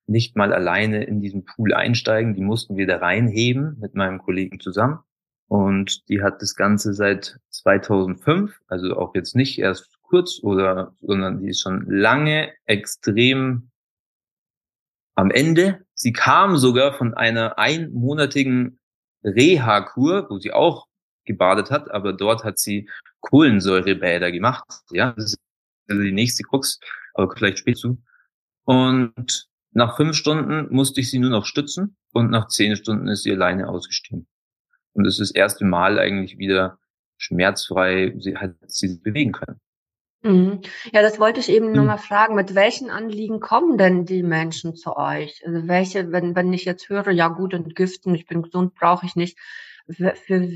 nicht 0.08 0.36
mal 0.36 0.54
alleine 0.54 1.06
in 1.06 1.22
diesen 1.22 1.46
Pool 1.46 1.74
einsteigen. 1.74 2.34
Die 2.34 2.42
mussten 2.42 2.76
wir 2.76 2.88
da 2.88 2.98
reinheben 2.98 3.78
mit 3.80 3.96
meinem 3.96 4.20
Kollegen 4.20 4.60
zusammen. 4.60 5.00
Und 5.48 6.08
die 6.10 6.24
hat 6.24 6.42
das 6.42 6.56
Ganze 6.56 6.94
seit 6.94 7.38
2005, 7.50 8.60
also 8.68 8.98
auch 8.98 9.14
jetzt 9.16 9.36
nicht 9.36 9.60
erst 9.60 10.02
kurz 10.02 10.40
oder, 10.42 10.96
sondern 11.02 11.40
die 11.40 11.50
ist 11.50 11.62
schon 11.62 11.86
lange 11.88 12.52
extrem 12.66 13.70
am 15.16 15.32
Ende. 15.32 15.86
Sie 15.94 16.14
kam 16.14 16.58
sogar 16.58 16.94
von 16.94 17.14
einer 17.14 17.58
einmonatigen 17.58 18.80
Reha-Kur, 19.24 20.28
wo 20.30 20.40
sie 20.40 20.52
auch 20.52 20.88
gebadet 21.26 21.72
hat, 21.72 21.90
aber 21.92 22.14
dort 22.14 22.44
hat 22.44 22.60
sie 22.60 22.90
Kohlensäurebäder 23.22 24.32
gemacht. 24.32 24.66
Ja, 24.92 25.14
das 25.14 25.34
ist 25.34 25.40
also 25.90 26.02
die 26.02 26.12
nächste 26.12 26.44
Krux, 26.44 26.80
aber 27.14 27.34
vielleicht 27.36 27.60
später 27.60 27.80
zu. 27.80 28.04
Und 28.66 29.48
nach 29.72 29.98
fünf 29.98 30.16
Stunden 30.16 30.74
musste 30.74 31.02
ich 31.02 31.10
sie 31.10 31.20
nur 31.20 31.32
noch 31.32 31.46
stützen 31.46 31.98
und 32.14 32.30
nach 32.30 32.48
zehn 32.48 32.76
Stunden 32.76 33.08
ist 33.08 33.24
sie 33.24 33.32
alleine 33.32 33.68
ausgestiegen. 33.68 34.28
Und 34.96 35.06
es 35.06 35.20
ist 35.20 35.30
das 35.30 35.36
erste 35.36 35.66
Mal 35.66 36.00
eigentlich 36.00 36.38
wieder 36.38 36.80
schmerzfrei, 37.18 38.16
sie 38.18 38.38
hat 38.38 38.56
sie 38.66 39.00
bewegen 39.04 39.34
können. 39.34 39.60
Mhm. 40.24 40.62
Ja, 40.92 41.04
das 41.04 41.20
wollte 41.20 41.40
ich 41.40 41.50
eben 41.50 41.68
mhm. 41.68 41.74
nur 41.74 41.86
mal 41.86 41.98
fragen. 41.98 42.36
Mit 42.36 42.56
welchen 42.56 42.90
Anliegen 42.90 43.40
kommen 43.40 43.78
denn 43.78 44.06
die 44.06 44.24
Menschen 44.24 44.76
zu 44.76 44.98
euch? 44.98 45.44
Also 45.46 45.68
welche, 45.68 46.12
wenn, 46.12 46.36
wenn 46.36 46.52
ich 46.52 46.66
jetzt 46.66 46.90
höre, 46.90 47.12
ja 47.12 47.28
gut, 47.28 47.54
entgiften, 47.54 48.16
ich 48.16 48.26
bin 48.26 48.42
gesund, 48.42 48.74
brauche 48.74 49.06
ich 49.06 49.16
nicht. 49.16 49.38
Für, 49.88 50.16
für, 50.16 50.50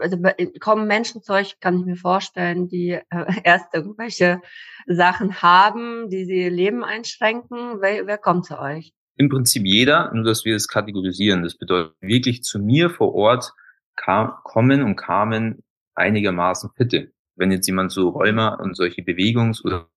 also 0.00 0.18
kommen 0.58 0.88
Menschen 0.88 1.22
zu 1.22 1.32
euch, 1.32 1.60
kann 1.60 1.78
ich 1.78 1.84
mir 1.84 1.94
vorstellen, 1.94 2.66
die 2.66 2.90
äh, 2.90 3.02
erst 3.44 3.72
irgendwelche 3.72 4.40
Sachen 4.86 5.42
haben, 5.42 6.08
die 6.08 6.24
sie 6.24 6.42
ihr 6.42 6.50
Leben 6.50 6.82
einschränken. 6.82 7.80
Wer, 7.80 8.06
wer 8.06 8.18
kommt 8.18 8.46
zu 8.46 8.58
euch? 8.58 8.92
Im 9.16 9.28
Prinzip 9.28 9.64
jeder, 9.64 10.10
nur 10.12 10.24
dass 10.24 10.44
wir 10.44 10.56
es 10.56 10.66
kategorisieren. 10.66 11.44
Das 11.44 11.56
bedeutet 11.56 11.94
wirklich 12.00 12.42
zu 12.42 12.58
mir 12.58 12.90
vor 12.90 13.14
Ort 13.14 13.52
kam, 13.96 14.34
kommen 14.44 14.82
und 14.82 14.96
kamen 14.96 15.62
einigermaßen 15.94 16.70
fitte 16.76 17.14
wenn 17.36 17.50
jetzt 17.50 17.66
jemand 17.66 17.92
so 17.92 18.10
Rheuma 18.10 18.54
und 18.54 18.76
solche 18.76 19.02
Bewegungs- 19.02 19.64
oder 19.64 19.88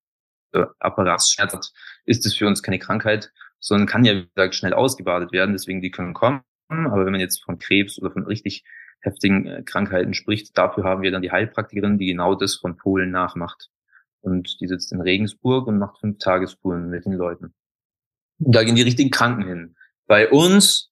Apparatsschmerz 0.79 1.53
hat, 1.53 1.71
ist 2.05 2.25
es 2.25 2.35
für 2.35 2.47
uns 2.47 2.63
keine 2.63 2.79
Krankheit, 2.79 3.31
sondern 3.59 3.87
kann 3.87 4.05
ja, 4.05 4.15
wie 4.15 4.29
gesagt, 4.33 4.55
schnell 4.55 4.73
ausgebadet 4.73 5.31
werden. 5.31 5.53
Deswegen, 5.53 5.81
die 5.81 5.91
können 5.91 6.13
kommen. 6.13 6.41
Aber 6.69 7.05
wenn 7.05 7.11
man 7.11 7.21
jetzt 7.21 7.43
von 7.43 7.59
Krebs 7.59 7.99
oder 7.99 8.11
von 8.11 8.25
richtig 8.25 8.63
heftigen 8.99 9.45
äh, 9.45 9.63
Krankheiten 9.63 10.13
spricht, 10.13 10.57
dafür 10.57 10.83
haben 10.83 11.01
wir 11.01 11.11
dann 11.11 11.21
die 11.21 11.31
Heilpraktikerin, 11.31 11.97
die 11.97 12.07
genau 12.07 12.35
das 12.35 12.55
von 12.55 12.77
Polen 12.77 13.11
nachmacht. 13.11 13.69
Und 14.21 14.59
die 14.59 14.67
sitzt 14.67 14.91
in 14.91 15.01
Regensburg 15.01 15.67
und 15.67 15.77
macht 15.77 15.99
fünf 15.99 16.17
Tagesspuren 16.17 16.89
mit 16.89 17.05
den 17.05 17.13
Leuten. 17.13 17.53
Und 18.39 18.55
da 18.55 18.63
gehen 18.63 18.75
die 18.75 18.81
richtigen 18.81 19.11
Kranken 19.11 19.45
hin. 19.45 19.75
Bei 20.07 20.29
uns 20.29 20.91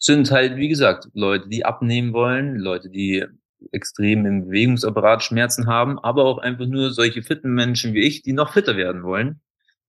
sind 0.00 0.30
halt, 0.30 0.56
wie 0.56 0.68
gesagt, 0.68 1.08
Leute, 1.12 1.48
die 1.48 1.64
abnehmen 1.64 2.12
wollen, 2.12 2.56
Leute, 2.56 2.88
die 2.88 3.24
extrem 3.70 4.24
im 4.24 4.46
Bewegungsapparat 4.46 5.22
Schmerzen 5.22 5.66
haben, 5.66 5.98
aber 5.98 6.24
auch 6.24 6.38
einfach 6.38 6.66
nur 6.66 6.90
solche 6.90 7.22
fitten 7.22 7.52
Menschen 7.52 7.92
wie 7.92 8.06
ich, 8.06 8.22
die 8.22 8.32
noch 8.32 8.54
fitter 8.54 8.76
werden 8.76 9.02
wollen, 9.02 9.40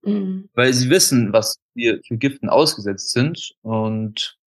mhm. 0.02 0.50
weil 0.52 0.72
sie 0.74 0.90
wissen, 0.90 1.32
was 1.32 1.56
wir 1.74 2.00
für 2.06 2.18
Giften 2.18 2.50
ausgesetzt 2.50 3.10
sind 3.10 3.54
und 3.62 4.38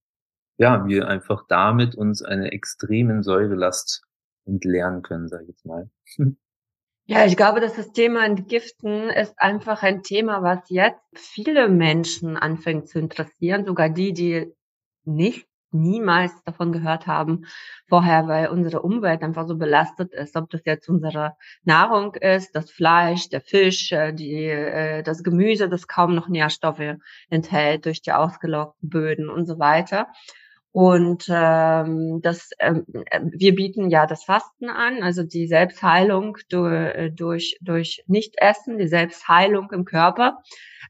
ja, 0.57 0.88
wir 0.88 1.07
einfach 1.07 1.43
damit 1.50 1.95
uns 1.95 2.22
eine 2.22 2.51
extremen 2.51 3.24
Säurelast 3.24 4.03
entleeren 4.45 5.01
können, 5.01 5.27
sage 5.27 5.43
ich 5.43 5.50
jetzt 5.50 5.65
mal. 5.65 5.89
Ja, 7.07 7.24
ich 7.24 7.38
glaube, 7.38 7.62
dass 7.62 7.75
das 7.75 7.91
Thema 7.91 8.25
Entgiften 8.25 9.12
ist 9.12 9.38
einfach 9.38 9.84
ein 9.84 10.01
Thema, 10.01 10.41
was 10.41 10.67
jetzt 10.69 11.03
viele 11.13 11.69
Menschen 11.69 12.36
anfängt 12.36 12.89
zu 12.89 12.98
interessieren, 12.98 13.63
sogar 13.63 13.89
die, 13.89 14.12
die 14.12 14.51
nicht 15.03 15.48
niemals 15.75 16.32
davon 16.44 16.72
gehört 16.72 17.08
haben 17.08 17.46
vorher, 17.88 18.27
weil 18.27 18.48
unsere 18.48 18.82
Umwelt 18.82 19.22
einfach 19.22 19.48
so 19.48 19.58
belastet 19.58 20.13
ist, 20.13 20.36
ob 20.36 20.50
das 20.50 20.62
jetzt 20.65 20.89
unsere 20.89 21.36
Nahrung 21.63 22.15
ist, 22.15 22.55
das 22.55 22.72
Fleisch, 22.72 23.29
der 23.29 23.41
Fisch, 23.41 23.91
äh, 23.91 24.13
die, 24.13 24.46
äh, 24.46 25.03
das 25.03 25.24
Gemüse, 25.24 25.70
das 25.70 25.88
kaum 25.88 26.15
noch 26.15 26.27
Nährstoffe 26.27 26.98
enthält 27.29 27.86
durch 27.86 28.01
die 28.01 28.13
ausgelockten 28.13 28.89
Böden 28.89 29.29
und 29.29 29.46
so 29.46 29.60
weiter. 29.60 30.08
Und 30.75 31.27
ähm, 31.29 32.20
das, 32.22 32.50
ähm, 32.60 32.86
wir 32.88 33.55
bieten 33.55 33.89
ja 33.89 34.05
das 34.08 34.25
Fasten 34.25 34.70
an, 34.70 35.03
also 35.03 35.24
die 35.24 35.48
Selbstheilung 35.48 36.38
durch, 36.50 36.74
äh, 36.74 37.12
durch, 37.12 37.58
durch 37.62 38.03
Nichtessen, 38.08 38.77
die 38.77 38.89
Selbstheilung 38.89 39.72
im 39.72 39.86
Körper. 39.86 40.39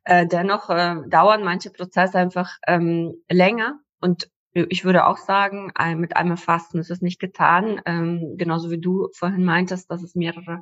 Äh, 0.04 0.26
dennoch 0.26 0.72
äh, 0.72 0.96
dauern 1.08 1.44
manche 1.44 1.70
Prozesse 1.70 2.18
einfach 2.18 2.58
ähm, 2.66 3.14
länger 3.30 3.78
und 4.02 4.28
ich 4.56 4.86
würde 4.86 5.06
auch 5.06 5.18
sagen, 5.18 5.72
mit 5.98 6.16
einmal 6.16 6.38
Fasten 6.38 6.80
ist 6.80 6.90
es 6.90 7.02
nicht 7.02 7.20
getan. 7.20 7.82
Ähm, 7.86 8.36
genauso 8.38 8.72
wie 8.72 8.80
du 8.80 9.10
vorhin 9.14 9.44
meintest, 9.44 9.92
dass 9.92 10.02
es 10.02 10.16
mehrere 10.16 10.62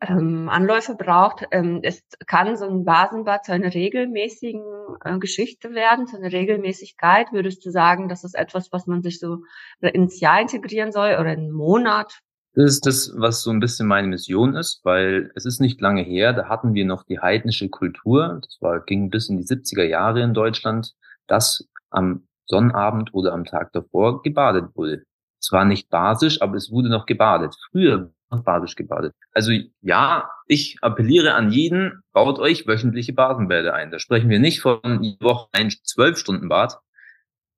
ähm, 0.00 0.48
Anläufe 0.48 0.94
braucht. 0.96 1.46
Ähm, 1.50 1.80
es 1.82 2.02
kann 2.26 2.56
so 2.56 2.68
ein 2.68 2.84
Basenbad 2.84 3.44
zu 3.44 3.52
einer 3.52 3.72
regelmäßigen 3.72 4.62
äh, 5.04 5.18
Geschichte 5.18 5.72
werden, 5.74 6.06
zu 6.06 6.16
einer 6.16 6.32
Regelmäßigkeit. 6.32 7.32
Würdest 7.32 7.64
du 7.64 7.70
sagen, 7.70 8.08
das 8.08 8.24
ist 8.24 8.34
etwas, 8.34 8.72
was 8.72 8.86
man 8.86 9.02
sich 9.02 9.20
so 9.20 9.44
ins 9.80 10.20
Jahr 10.20 10.40
integrieren 10.40 10.92
soll 10.92 11.16
oder 11.20 11.32
in 11.32 11.40
einen 11.40 11.52
Monat? 11.52 12.20
Das 12.54 12.70
ist 12.70 12.86
das, 12.86 13.12
was 13.16 13.42
so 13.42 13.50
ein 13.50 13.58
bisschen 13.58 13.88
meine 13.88 14.06
Mission 14.06 14.54
ist, 14.54 14.80
weil 14.84 15.32
es 15.34 15.44
ist 15.44 15.60
nicht 15.60 15.80
lange 15.80 16.02
her, 16.02 16.32
da 16.32 16.48
hatten 16.48 16.74
wir 16.74 16.84
noch 16.84 17.02
die 17.02 17.18
heidnische 17.18 17.68
Kultur, 17.68 18.40
das 18.42 18.58
war, 18.60 18.80
ging 18.80 19.10
bis 19.10 19.28
in 19.28 19.38
die 19.38 19.44
70er 19.44 19.82
Jahre 19.82 20.22
in 20.22 20.34
Deutschland, 20.34 20.94
dass 21.26 21.68
am 21.90 22.28
Sonnabend 22.46 23.14
oder 23.14 23.32
am 23.32 23.44
Tag 23.44 23.72
davor 23.72 24.22
gebadet 24.22 24.74
wurde. 24.74 25.04
Zwar 25.40 25.64
nicht 25.64 25.90
basisch, 25.90 26.40
aber 26.40 26.56
es 26.56 26.70
wurde 26.70 26.88
noch 26.88 27.06
gebadet. 27.06 27.54
Früher 27.70 28.10
noch 28.30 28.44
basisch 28.44 28.76
gebadet. 28.76 29.14
Also 29.32 29.52
ja, 29.80 30.30
ich 30.46 30.78
appelliere 30.80 31.34
an 31.34 31.50
jeden, 31.50 32.02
baut 32.12 32.38
euch 32.38 32.66
wöchentliche 32.66 33.12
Basenbäder 33.12 33.74
ein. 33.74 33.90
Da 33.90 33.98
sprechen 33.98 34.30
wir 34.30 34.38
nicht 34.38 34.60
von 34.60 34.80
Woche 35.20 35.48
ein 35.52 35.70
zwölf 35.70 36.18
Stunden 36.18 36.48
Bad. 36.48 36.78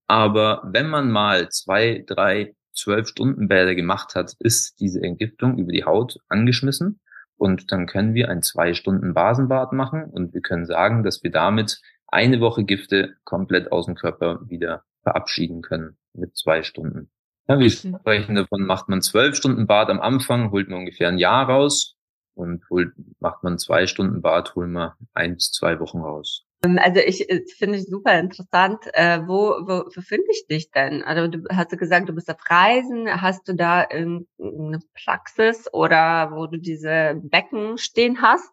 Aber 0.09 0.63
wenn 0.65 0.89
man 0.89 1.11
mal 1.11 1.49
zwei, 1.49 2.05
drei, 2.07 2.55
zwölf 2.73 3.09
Stunden 3.09 3.49
Bäder 3.49 3.75
gemacht 3.75 4.15
hat, 4.15 4.35
ist 4.39 4.79
diese 4.81 5.03
Entgiftung 5.03 5.59
über 5.59 5.73
die 5.73 5.85
Haut 5.85 6.19
angeschmissen. 6.29 7.01
Und 7.37 7.71
dann 7.73 7.87
können 7.87 8.15
wir 8.15 8.31
ein 8.31 8.43
zwei 8.43 8.73
Stunden 8.73 9.13
Basenbad 9.13 9.73
machen 9.73 10.05
und 10.05 10.33
wir 10.33 10.41
können 10.41 10.65
sagen, 10.65 11.03
dass 11.03 11.23
wir 11.23 11.31
damit 11.31 11.81
eine 12.09 12.41
Woche 12.41 12.65
Gifte 12.65 13.17
komplett 13.25 13.73
aus 13.73 13.87
dem 13.87 13.95
Körper 13.95 14.41
wieder 14.49 14.85
verabschieden 15.03 15.63
können 15.63 15.97
mit 16.15 16.37
zwei 16.37 16.63
Stunden. 16.63 17.11
Ja, 17.49 17.59
wir 17.59 17.67
mhm. 17.67 17.99
sprechen 18.01 18.35
davon, 18.35 18.67
macht 18.67 18.89
man 18.89 19.03
zwölf 19.03 19.37
Stunden 19.37 19.67
Bad 19.67 19.89
am 19.89 20.01
Anfang, 20.01 20.51
holt 20.51 20.69
man 20.69 20.81
ungefähr 20.81 21.09
ein 21.09 21.19
Jahr 21.19 21.49
raus 21.49 21.97
und 22.35 22.69
holt, 22.71 22.93
macht 23.21 23.45
man 23.45 23.59
zwei 23.59 23.87
Stunden 23.87 24.21
Bad, 24.21 24.55
holen 24.57 24.73
wir 24.73 24.97
ein 25.15 25.35
bis 25.35 25.53
zwei 25.53 25.79
Wochen 25.79 26.01
raus. 26.01 26.47
Ähm, 26.65 26.79
also 26.79 27.01
ich 27.01 27.29
äh, 27.31 27.45
finde 27.57 27.79
ich 27.79 27.87
super 27.87 28.19
interessant. 28.19 28.79
Äh, 28.93 29.21
wo, 29.27 29.51
wo, 29.67 29.85
wo 29.95 30.01
finde 30.01 30.27
ich 30.31 30.47
dich 30.49 30.71
denn? 30.71 31.03
Also 31.03 31.29
du 31.29 31.45
hast 31.51 31.73
du 31.73 31.77
gesagt, 31.77 32.09
du 32.09 32.15
bist 32.15 32.31
auf 32.31 32.39
Reisen. 32.49 33.09
Hast 33.21 33.49
du 33.49 33.55
da 33.55 33.83
eine 33.83 34.81
Praxis 35.05 35.73
oder 35.73 36.33
wo 36.33 36.47
du 36.47 36.59
diese 36.59 37.21
Becken 37.23 37.79
stehen 37.79 38.23
hast? 38.23 38.51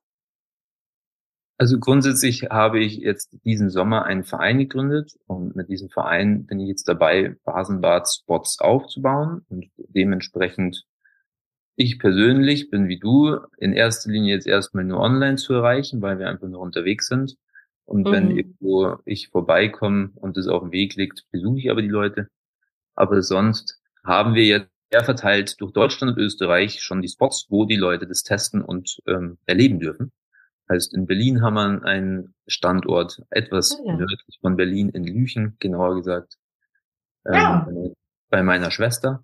Also 1.57 1.79
grundsätzlich 1.79 2.43
habe 2.49 2.79
ich 2.79 2.97
jetzt 2.97 3.37
diesen 3.45 3.69
Sommer 3.69 4.05
einen 4.05 4.23
Verein 4.23 4.57
gegründet 4.57 5.13
und 5.27 5.55
mit 5.55 5.69
diesem 5.69 5.89
Verein 5.89 6.45
bin 6.45 6.59
ich 6.59 6.67
jetzt 6.67 6.87
dabei, 6.87 7.35
Basenbad-Spots 7.45 8.59
aufzubauen 8.59 9.45
und 9.49 9.69
dementsprechend 9.77 10.85
ich 11.75 11.99
persönlich 11.99 12.69
bin 12.69 12.87
wie 12.87 12.99
du 12.99 13.37
in 13.57 13.73
erster 13.73 14.11
Linie 14.11 14.35
jetzt 14.35 14.47
erstmal 14.47 14.83
nur 14.83 14.99
online 14.99 15.37
zu 15.37 15.53
erreichen, 15.53 16.01
weil 16.01 16.19
wir 16.19 16.27
einfach 16.27 16.47
nur 16.47 16.61
unterwegs 16.61 17.07
sind. 17.07 17.35
Und 17.85 18.07
mhm. 18.07 18.11
wenn 18.11 18.37
irgendwo 18.37 18.97
ich 19.05 19.29
vorbeikomme 19.29 20.11
und 20.15 20.37
es 20.37 20.47
auf 20.47 20.61
dem 20.61 20.71
Weg 20.71 20.95
liegt, 20.95 21.23
besuche 21.31 21.59
ich 21.59 21.71
aber 21.71 21.81
die 21.81 21.87
Leute. 21.87 22.27
Aber 22.95 23.21
sonst 23.21 23.81
haben 24.03 24.35
wir 24.35 24.45
jetzt 24.45 24.69
eher 24.91 25.03
verteilt 25.03 25.59
durch 25.59 25.71
Deutschland 25.73 26.15
und 26.15 26.23
Österreich 26.23 26.81
schon 26.81 27.01
die 27.01 27.09
Spots, 27.09 27.47
wo 27.49 27.65
die 27.65 27.75
Leute 27.75 28.07
das 28.07 28.23
testen 28.23 28.61
und 28.61 28.99
ähm, 29.07 29.37
erleben 29.45 29.79
dürfen. 29.79 30.11
Heißt, 30.73 30.93
in 30.93 31.05
Berlin 31.05 31.41
haben 31.43 31.53
wir 31.53 31.83
einen 31.85 32.33
Standort, 32.47 33.21
etwas 33.29 33.79
oh 33.79 33.87
ja. 33.87 33.95
nördlich 33.95 34.39
von 34.41 34.55
Berlin, 34.55 34.89
in 34.89 35.03
Lüchen, 35.03 35.55
genauer 35.59 35.95
gesagt. 35.95 36.37
Ähm, 37.27 37.33
ja. 37.35 37.67
Bei 38.29 38.41
meiner 38.41 38.71
Schwester. 38.71 39.23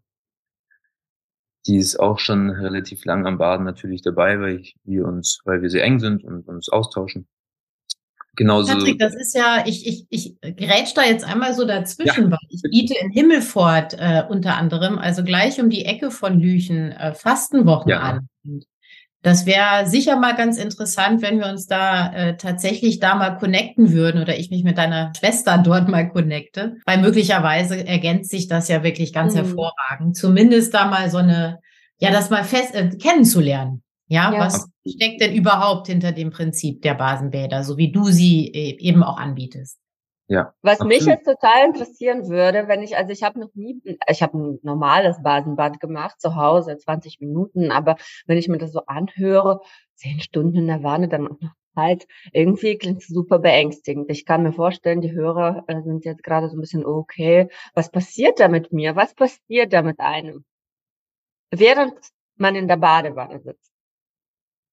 Die 1.65 1.77
ist 1.77 1.99
auch 1.99 2.19
schon 2.19 2.51
relativ 2.51 3.03
lang 3.03 3.25
am 3.25 3.39
Baden 3.39 3.65
natürlich 3.65 4.03
dabei, 4.03 4.39
weil 4.39 4.59
ich, 4.59 4.75
wir 4.83 5.05
uns, 5.05 5.39
weil 5.43 5.63
wir 5.63 5.71
sehr 5.71 5.83
eng 5.83 5.99
sind 5.99 6.23
und 6.23 6.47
uns 6.47 6.69
austauschen. 6.69 7.27
Genauso. 8.35 8.73
Patrick, 8.73 8.99
das 8.99 9.15
ist 9.15 9.35
ja, 9.35 9.63
ich, 9.65 9.87
ich, 9.87 10.05
ich 10.09 10.55
grätsch 10.55 10.93
da 10.95 11.03
jetzt 11.03 11.25
einmal 11.25 11.55
so 11.55 11.65
dazwischen, 11.65 12.25
ja. 12.25 12.31
weil 12.31 12.47
ich 12.49 12.61
biete 12.61 12.93
in 13.01 13.11
Himmelfort 13.11 13.95
äh, 13.97 14.23
unter 14.29 14.55
anderem, 14.55 14.99
also 14.99 15.23
gleich 15.23 15.59
um 15.59 15.71
die 15.71 15.85
Ecke 15.85 16.11
von 16.11 16.39
Lüchen, 16.39 16.91
äh, 16.91 17.15
Fastenwochen 17.15 17.89
ja. 17.89 17.99
an. 18.01 18.29
Und 18.45 18.65
das 19.21 19.45
wäre 19.45 19.85
sicher 19.85 20.17
mal 20.17 20.35
ganz 20.35 20.57
interessant, 20.57 21.21
wenn 21.21 21.39
wir 21.39 21.47
uns 21.47 21.67
da 21.67 22.13
äh, 22.13 22.37
tatsächlich 22.37 22.99
da 22.99 23.15
mal 23.15 23.37
connecten 23.37 23.91
würden 23.91 24.21
oder 24.21 24.37
ich 24.37 24.49
mich 24.49 24.63
mit 24.63 24.77
deiner 24.77 25.11
Schwester 25.17 25.57
dort 25.57 25.89
mal 25.89 26.09
connecte, 26.09 26.77
weil 26.85 26.99
möglicherweise 26.99 27.85
ergänzt 27.85 28.31
sich 28.31 28.47
das 28.47 28.69
ja 28.69 28.83
wirklich 28.83 29.11
ganz 29.11 29.33
mhm. 29.33 29.39
hervorragend. 29.39 30.15
Zumindest 30.15 30.73
da 30.73 30.87
mal 30.87 31.09
so 31.09 31.17
eine, 31.17 31.59
ja, 31.99 32.11
das 32.11 32.29
mal 32.29 32.45
fest 32.45 32.73
äh, 32.73 32.89
kennenzulernen. 32.97 33.83
Ja, 34.07 34.33
ja, 34.33 34.39
was 34.39 34.67
steckt 34.87 35.21
denn 35.21 35.35
überhaupt 35.35 35.87
hinter 35.87 36.13
dem 36.13 36.31
Prinzip 36.31 36.81
der 36.81 36.95
Basenbäder, 36.95 37.63
so 37.63 37.77
wie 37.77 37.91
du 37.91 38.05
sie 38.05 38.47
äh, 38.47 38.77
eben 38.79 39.03
auch 39.03 39.17
anbietest? 39.17 39.77
Ja. 40.29 40.53
Was 40.61 40.79
absolut. 40.79 40.93
mich 40.93 41.05
jetzt 41.05 41.25
total 41.25 41.65
interessieren 41.65 42.29
würde, 42.29 42.67
wenn 42.67 42.83
ich, 42.83 42.95
also 42.95 43.11
ich 43.11 43.23
habe 43.23 43.39
noch 43.39 43.49
nie, 43.55 43.81
ich 44.07 44.21
habe 44.21 44.37
ein 44.37 44.59
normales 44.61 45.21
Basenbad 45.23 45.79
gemacht 45.79 46.21
zu 46.21 46.35
Hause, 46.35 46.77
20 46.77 47.19
Minuten, 47.19 47.71
aber 47.71 47.97
wenn 48.27 48.37
ich 48.37 48.47
mir 48.47 48.59
das 48.59 48.71
so 48.71 48.85
anhöre, 48.85 49.59
zehn 49.95 50.19
Stunden 50.19 50.55
in 50.55 50.67
der 50.67 50.83
Wanne, 50.83 51.07
dann 51.07 51.23
noch 51.23 51.39
Zeit, 51.73 52.07
irgendwie 52.31 52.77
klingt 52.77 53.01
es 53.01 53.07
super 53.07 53.39
beängstigend. 53.39 54.11
Ich 54.11 54.23
kann 54.23 54.43
mir 54.43 54.53
vorstellen, 54.53 55.01
die 55.01 55.13
Hörer 55.13 55.63
äh, 55.67 55.81
sind 55.81 56.05
jetzt 56.05 56.23
gerade 56.23 56.47
so 56.49 56.57
ein 56.57 56.61
bisschen, 56.61 56.85
okay, 56.85 57.49
was 57.73 57.89
passiert 57.89 58.39
da 58.39 58.49
mit 58.49 58.71
mir? 58.71 58.95
Was 58.95 59.15
passiert 59.15 59.73
da 59.73 59.81
mit 59.81 59.99
einem? 59.99 60.45
Während 61.51 61.93
man 62.35 62.55
in 62.55 62.67
der 62.67 62.77
Badewanne 62.77 63.39
sitzt, 63.39 63.71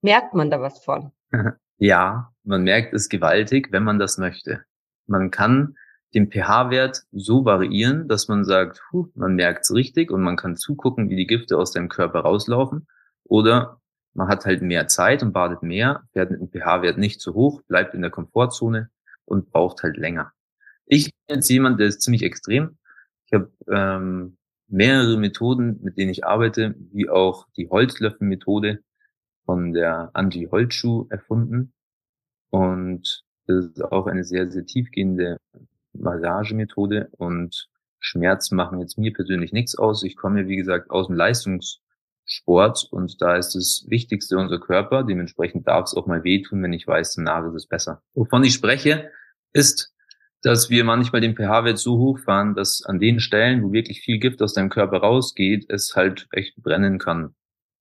merkt 0.03 0.35
man 0.35 0.51
da 0.51 0.61
was 0.61 0.85
von? 0.85 1.13
Ja, 1.79 2.33
man 2.43 2.63
merkt 2.63 2.95
es 2.95 3.11
gewaltig, 3.11 3.69
wenn 3.71 3.85
man 3.85 3.99
das 3.99 4.17
möchte. 4.17 4.65
Man 5.07 5.31
kann 5.31 5.77
den 6.15 6.31
pH-Wert 6.31 7.03
so 7.13 7.45
variieren, 7.45 8.09
dass 8.09 8.29
man 8.29 8.45
sagt, 8.45 8.83
huh, 8.91 9.09
man 9.15 9.35
merkt 9.35 9.65
es 9.65 9.75
richtig 9.75 10.11
und 10.11 10.23
man 10.23 10.37
kann 10.37 10.57
zugucken, 10.57 11.11
wie 11.11 11.17
die 11.17 11.27
Gifte 11.27 11.59
aus 11.59 11.73
deinem 11.73 11.89
Körper 11.89 12.21
rauslaufen. 12.21 12.87
Oder 13.25 13.81
man 14.15 14.29
hat 14.29 14.47
halt 14.47 14.63
mehr 14.63 14.89
Zeit 14.89 15.23
und 15.23 15.33
badet 15.33 15.63
mehr, 15.63 16.05
fährt 16.13 16.31
mit 16.31 16.41
dem 16.41 16.49
pH-Wert 16.49 16.97
nicht 16.97 17.21
zu 17.21 17.35
hoch, 17.35 17.61
bleibt 17.69 17.95
in 17.95 18.01
der 18.01 18.11
Komfortzone 18.11 18.91
und 19.25 19.51
braucht 19.51 19.83
halt 19.83 19.97
länger. 19.97 20.33
Ich 20.87 21.13
bin 21.27 21.37
jetzt 21.37 21.51
jemand, 21.51 21.81
der 21.81 21.89
ist 21.89 22.01
ziemlich 22.01 22.23
extrem. 22.23 22.79
Ich 23.27 23.35
habe 23.35 23.53
ähm, 23.69 24.39
mehrere 24.69 25.19
Methoden, 25.19 25.81
mit 25.83 25.99
denen 25.99 26.11
ich 26.11 26.25
arbeite, 26.25 26.75
wie 26.93 27.11
auch 27.11 27.47
die 27.57 27.69
Holzlöffel-Methode 27.69 28.81
von 29.45 29.73
der 29.73 30.11
Angie 30.15 30.49
Holzschuh 30.49 31.07
erfunden. 31.11 31.73
Und 32.51 33.26
das 33.47 33.67
ist 33.67 33.85
auch 33.85 34.07
eine 34.07 34.25
sehr, 34.25 34.51
sehr 34.51 34.67
tiefgehende 34.67 35.39
Massagemethode 35.93 37.09
und 37.13 37.69
Schmerzen 37.99 38.57
machen 38.57 38.81
jetzt 38.81 38.99
mir 38.99 39.13
persönlich 39.13 39.53
nichts 39.53 39.77
aus. 39.77 40.03
Ich 40.03 40.17
komme, 40.17 40.49
wie 40.49 40.57
gesagt, 40.57 40.91
aus 40.91 41.07
dem 41.07 41.17
Leistungssport 41.17 42.89
und 42.91 43.21
da 43.21 43.37
ist 43.37 43.55
das 43.55 43.87
Wichtigste 43.89 44.37
unser 44.39 44.61
Körper. 44.61 45.05
Dementsprechend 45.05 45.67
darf 45.67 45.87
es 45.87 45.95
auch 45.95 46.07
mal 46.07 46.25
wehtun, 46.25 46.63
wenn 46.63 46.73
ich 46.73 46.87
weiß, 46.87 47.15
danach 47.15 47.47
ist 47.47 47.55
es 47.55 47.67
besser. 47.67 48.03
Wovon 48.15 48.45
ich 48.45 48.55
spreche, 48.55 49.11
ist, 49.53 49.93
dass 50.43 50.71
wir 50.71 50.85
manchmal 50.85 51.21
den 51.21 51.35
pH-Wert 51.35 51.79
so 51.79 51.99
hoch 51.99 52.19
fahren, 52.21 52.55
dass 52.55 52.83
an 52.85 53.01
den 53.01 53.21
Stellen, 53.21 53.63
wo 53.63 53.73
wirklich 53.73 54.01
viel 54.01 54.19
Gift 54.19 54.43
aus 54.43 54.53
deinem 54.53 54.71
Körper 54.71 54.99
rausgeht, 54.99 55.67
es 55.69 55.97
halt 55.97 56.29
echt 56.31 56.57
brennen 56.63 56.99
kann. 56.99 57.35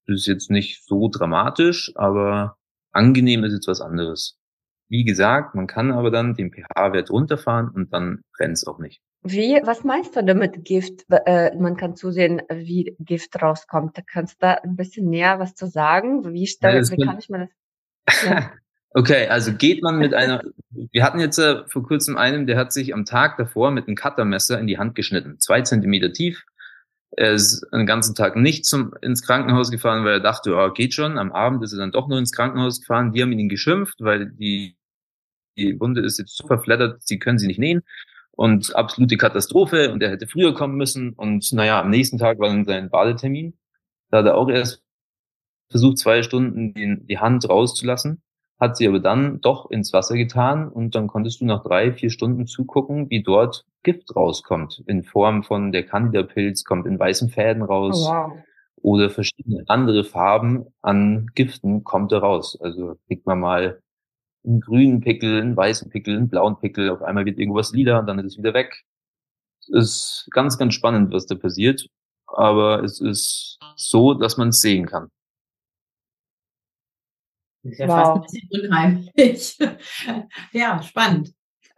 Das 0.07 0.21
ist 0.21 0.27
jetzt 0.27 0.49
nicht 0.49 0.85
so 0.85 1.09
dramatisch, 1.09 1.91
aber 1.95 2.57
angenehm 2.91 3.43
ist 3.43 3.53
jetzt 3.53 3.67
was 3.67 3.81
anderes. 3.81 4.39
Wie 4.87 5.03
gesagt, 5.03 5.55
man 5.55 5.67
kann 5.67 5.91
aber 5.91 6.11
dann 6.11 6.35
den 6.35 6.51
pH-Wert 6.51 7.09
runterfahren 7.09 7.69
und 7.69 7.91
dann 7.93 8.21
brennt 8.37 8.53
es 8.53 8.67
auch 8.67 8.79
nicht. 8.79 9.01
Wie, 9.23 9.59
was 9.63 9.83
meinst 9.83 10.15
du 10.15 10.23
damit 10.23 10.63
Gift? 10.63 11.05
Äh, 11.09 11.55
man 11.55 11.75
kann 11.75 11.95
zusehen, 11.95 12.43
wie 12.47 12.95
Gift 12.99 13.41
rauskommt. 13.41 13.97
Da 13.97 14.03
kannst 14.05 14.35
du 14.35 14.45
da 14.45 14.53
ein 14.53 14.75
bisschen 14.75 15.09
näher 15.09 15.39
was 15.39 15.55
zu 15.55 15.65
sagen? 15.65 16.31
Wie, 16.31 16.45
stell, 16.45 16.83
ja, 16.83 16.91
wie 16.91 17.03
kann 17.03 17.17
ich 17.17 17.29
mir 17.29 17.39
das? 17.39 17.49
Ja. 18.23 18.51
okay, 18.91 19.27
also 19.27 19.51
geht 19.51 19.81
man 19.81 19.97
mit 19.97 20.13
einer, 20.13 20.43
wir 20.69 21.03
hatten 21.03 21.19
jetzt 21.19 21.39
äh, 21.39 21.63
vor 21.67 21.81
kurzem 21.81 22.17
einen, 22.17 22.45
der 22.45 22.55
hat 22.57 22.71
sich 22.71 22.93
am 22.93 23.05
Tag 23.05 23.37
davor 23.37 23.71
mit 23.71 23.87
einem 23.87 23.95
Cuttermesser 23.95 24.59
in 24.59 24.67
die 24.67 24.77
Hand 24.77 24.93
geschnitten. 24.93 25.39
Zwei 25.39 25.61
Zentimeter 25.61 26.13
tief. 26.13 26.45
Er 27.17 27.31
ist 27.31 27.65
den 27.71 27.85
ganzen 27.85 28.13
Tag 28.15 28.35
nicht 28.35 28.65
zum, 28.65 28.93
ins 29.01 29.21
Krankenhaus 29.21 29.71
gefahren, 29.71 30.03
weil 30.03 30.13
er 30.13 30.19
dachte, 30.19 30.55
oh, 30.55 30.71
geht 30.71 30.93
schon. 30.93 31.17
Am 31.17 31.31
Abend 31.31 31.63
ist 31.63 31.73
er 31.73 31.79
dann 31.79 31.91
doch 31.91 32.07
nur 32.07 32.19
ins 32.19 32.33
Krankenhaus 32.33 32.81
gefahren. 32.81 33.13
Die 33.13 33.21
haben 33.21 33.31
ihn 33.31 33.49
geschimpft, 33.49 33.95
weil 33.99 34.31
die 34.31 34.75
die 35.57 35.79
Wunde 35.79 36.01
ist 36.01 36.19
jetzt 36.19 36.35
zu 36.35 36.45
verflattert, 36.47 37.01
sie 37.01 37.19
können 37.19 37.39
sie 37.39 37.47
nicht 37.47 37.59
nähen 37.59 37.83
und 38.31 38.75
absolute 38.75 39.17
Katastrophe 39.17 39.91
und 39.91 40.03
er 40.03 40.11
hätte 40.11 40.27
früher 40.27 40.53
kommen 40.53 40.75
müssen 40.75 41.13
und 41.13 41.51
naja, 41.53 41.81
am 41.81 41.89
nächsten 41.89 42.17
Tag 42.17 42.39
war 42.39 42.49
dann 42.49 42.65
sein 42.65 42.89
Badetermin. 42.89 43.57
Da 44.11 44.19
hat 44.19 44.25
er 44.25 44.35
auch 44.35 44.49
erst 44.49 44.83
versucht, 45.69 45.97
zwei 45.97 46.23
Stunden 46.23 46.73
die, 46.73 47.05
die 47.05 47.19
Hand 47.19 47.47
rauszulassen, 47.49 48.21
hat 48.59 48.77
sie 48.77 48.87
aber 48.87 48.99
dann 48.99 49.41
doch 49.41 49.69
ins 49.69 49.91
Wasser 49.93 50.15
getan 50.15 50.69
und 50.69 50.95
dann 50.95 51.07
konntest 51.07 51.41
du 51.41 51.45
nach 51.45 51.63
drei, 51.63 51.91
vier 51.91 52.09
Stunden 52.09 52.47
zugucken, 52.47 53.09
wie 53.09 53.21
dort 53.21 53.65
Gift 53.83 54.15
rauskommt 54.15 54.83
in 54.87 55.03
Form 55.03 55.43
von 55.43 55.71
der 55.71 55.85
Candida-Pilz, 55.85 56.63
kommt 56.63 56.87
in 56.87 56.99
weißen 56.99 57.29
Fäden 57.29 57.63
raus. 57.63 58.05
Oh, 58.07 58.13
wow. 58.13 58.31
Oder 58.81 59.09
verschiedene 59.09 59.63
andere 59.67 60.03
Farben 60.03 60.65
an 60.81 61.27
Giften 61.33 61.83
kommt 61.83 62.11
da 62.11 62.19
raus. 62.19 62.57
Also 62.61 62.95
kriegt 63.07 63.25
man 63.25 63.39
mal 63.39 63.81
einen 64.45 64.61
grünen 64.61 65.01
Pickel, 65.01 65.41
einen 65.41 65.57
weißen 65.57 65.89
Pickel, 65.89 66.15
einen 66.15 66.29
blauen 66.29 66.57
Pickel, 66.59 66.89
auf 66.89 67.01
einmal 67.01 67.25
wird 67.25 67.39
irgendwas 67.39 67.71
lila 67.71 67.99
und 67.99 68.07
dann 68.07 68.19
ist 68.19 68.25
es 68.25 68.37
wieder 68.37 68.53
weg. 68.53 68.83
Es 69.59 69.69
ist 69.69 70.27
ganz, 70.31 70.57
ganz 70.57 70.75
spannend, 70.75 71.11
was 71.11 71.25
da 71.25 71.35
passiert, 71.35 71.87
aber 72.27 72.83
es 72.83 73.01
ist 73.01 73.57
so, 73.75 74.13
dass 74.13 74.37
man 74.37 74.49
es 74.49 74.61
sehen 74.61 74.85
kann. 74.85 75.09
Ist 77.65 77.79
ja 77.79 77.87
wow. 77.87 77.95
fast 77.95 78.35
ein 78.35 78.49
bisschen 78.49 78.65
unheimlich. 78.65 79.57
ja, 80.51 80.81
spannend. 80.81 81.33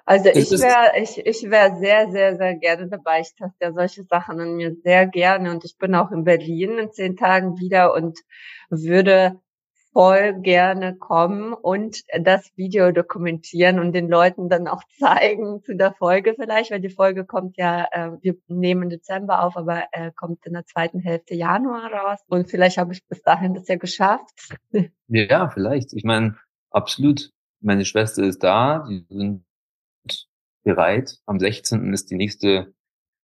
Also 0.06 0.30
ich 0.30 0.50
wäre 0.52 0.92
ich, 1.02 1.18
ich 1.26 1.50
wäre 1.50 1.76
sehr, 1.78 2.10
sehr, 2.12 2.38
sehr 2.38 2.56
gerne 2.56 2.88
dabei. 2.88 3.20
Ich 3.20 3.36
taste 3.36 3.58
ja 3.60 3.74
solche 3.74 4.06
Sachen 4.06 4.40
an 4.40 4.56
mir 4.56 4.74
sehr 4.84 5.06
gerne 5.06 5.52
und 5.52 5.66
ich 5.66 5.78
bin 5.78 5.96
auch 5.96 6.12
in 6.12 6.24
Berlin 6.24 6.78
in 6.78 6.92
zehn 6.94 7.18
Tagen 7.18 7.60
wieder 7.60 7.94
und 7.94 8.18
würde 8.70 9.42
voll 9.98 10.42
gerne 10.42 10.96
kommen 10.96 11.54
und 11.54 12.04
das 12.20 12.52
Video 12.56 12.92
dokumentieren 12.92 13.80
und 13.80 13.94
den 13.94 14.08
Leuten 14.08 14.48
dann 14.48 14.68
auch 14.68 14.84
zeigen 15.00 15.64
zu 15.64 15.76
der 15.76 15.92
Folge 15.92 16.36
vielleicht, 16.40 16.70
weil 16.70 16.82
die 16.82 16.92
Folge 16.92 17.26
kommt 17.26 17.58
ja, 17.58 17.88
äh, 17.92 18.12
wir 18.22 18.36
nehmen 18.48 18.92
Dezember 18.92 19.42
auf, 19.42 19.58
aber 19.58 19.86
äh, 19.94 20.12
kommt 20.16 20.46
in 20.46 20.54
der 20.54 20.66
zweiten 20.66 21.00
Hälfte 21.00 21.34
Januar 21.34 21.92
raus 21.92 22.20
und 22.28 22.48
vielleicht 22.48 22.78
habe 22.78 22.94
ich 22.94 23.08
bis 23.08 23.24
dahin 23.24 23.56
das 23.56 23.68
ja 23.68 23.76
geschafft. 23.78 24.60
Ja, 25.10 25.50
vielleicht. 25.50 25.94
Ich 25.94 26.04
meine, 26.04 26.38
absolut. 26.70 27.32
Meine 27.62 27.86
Schwester 27.86 28.24
ist 28.24 28.44
da, 28.44 28.86
die 28.90 29.06
sind 29.10 29.46
bereit. 30.64 31.18
Am 31.26 31.40
16. 31.40 31.94
ist 31.94 32.12
die 32.12 32.18
nächste, 32.18 32.74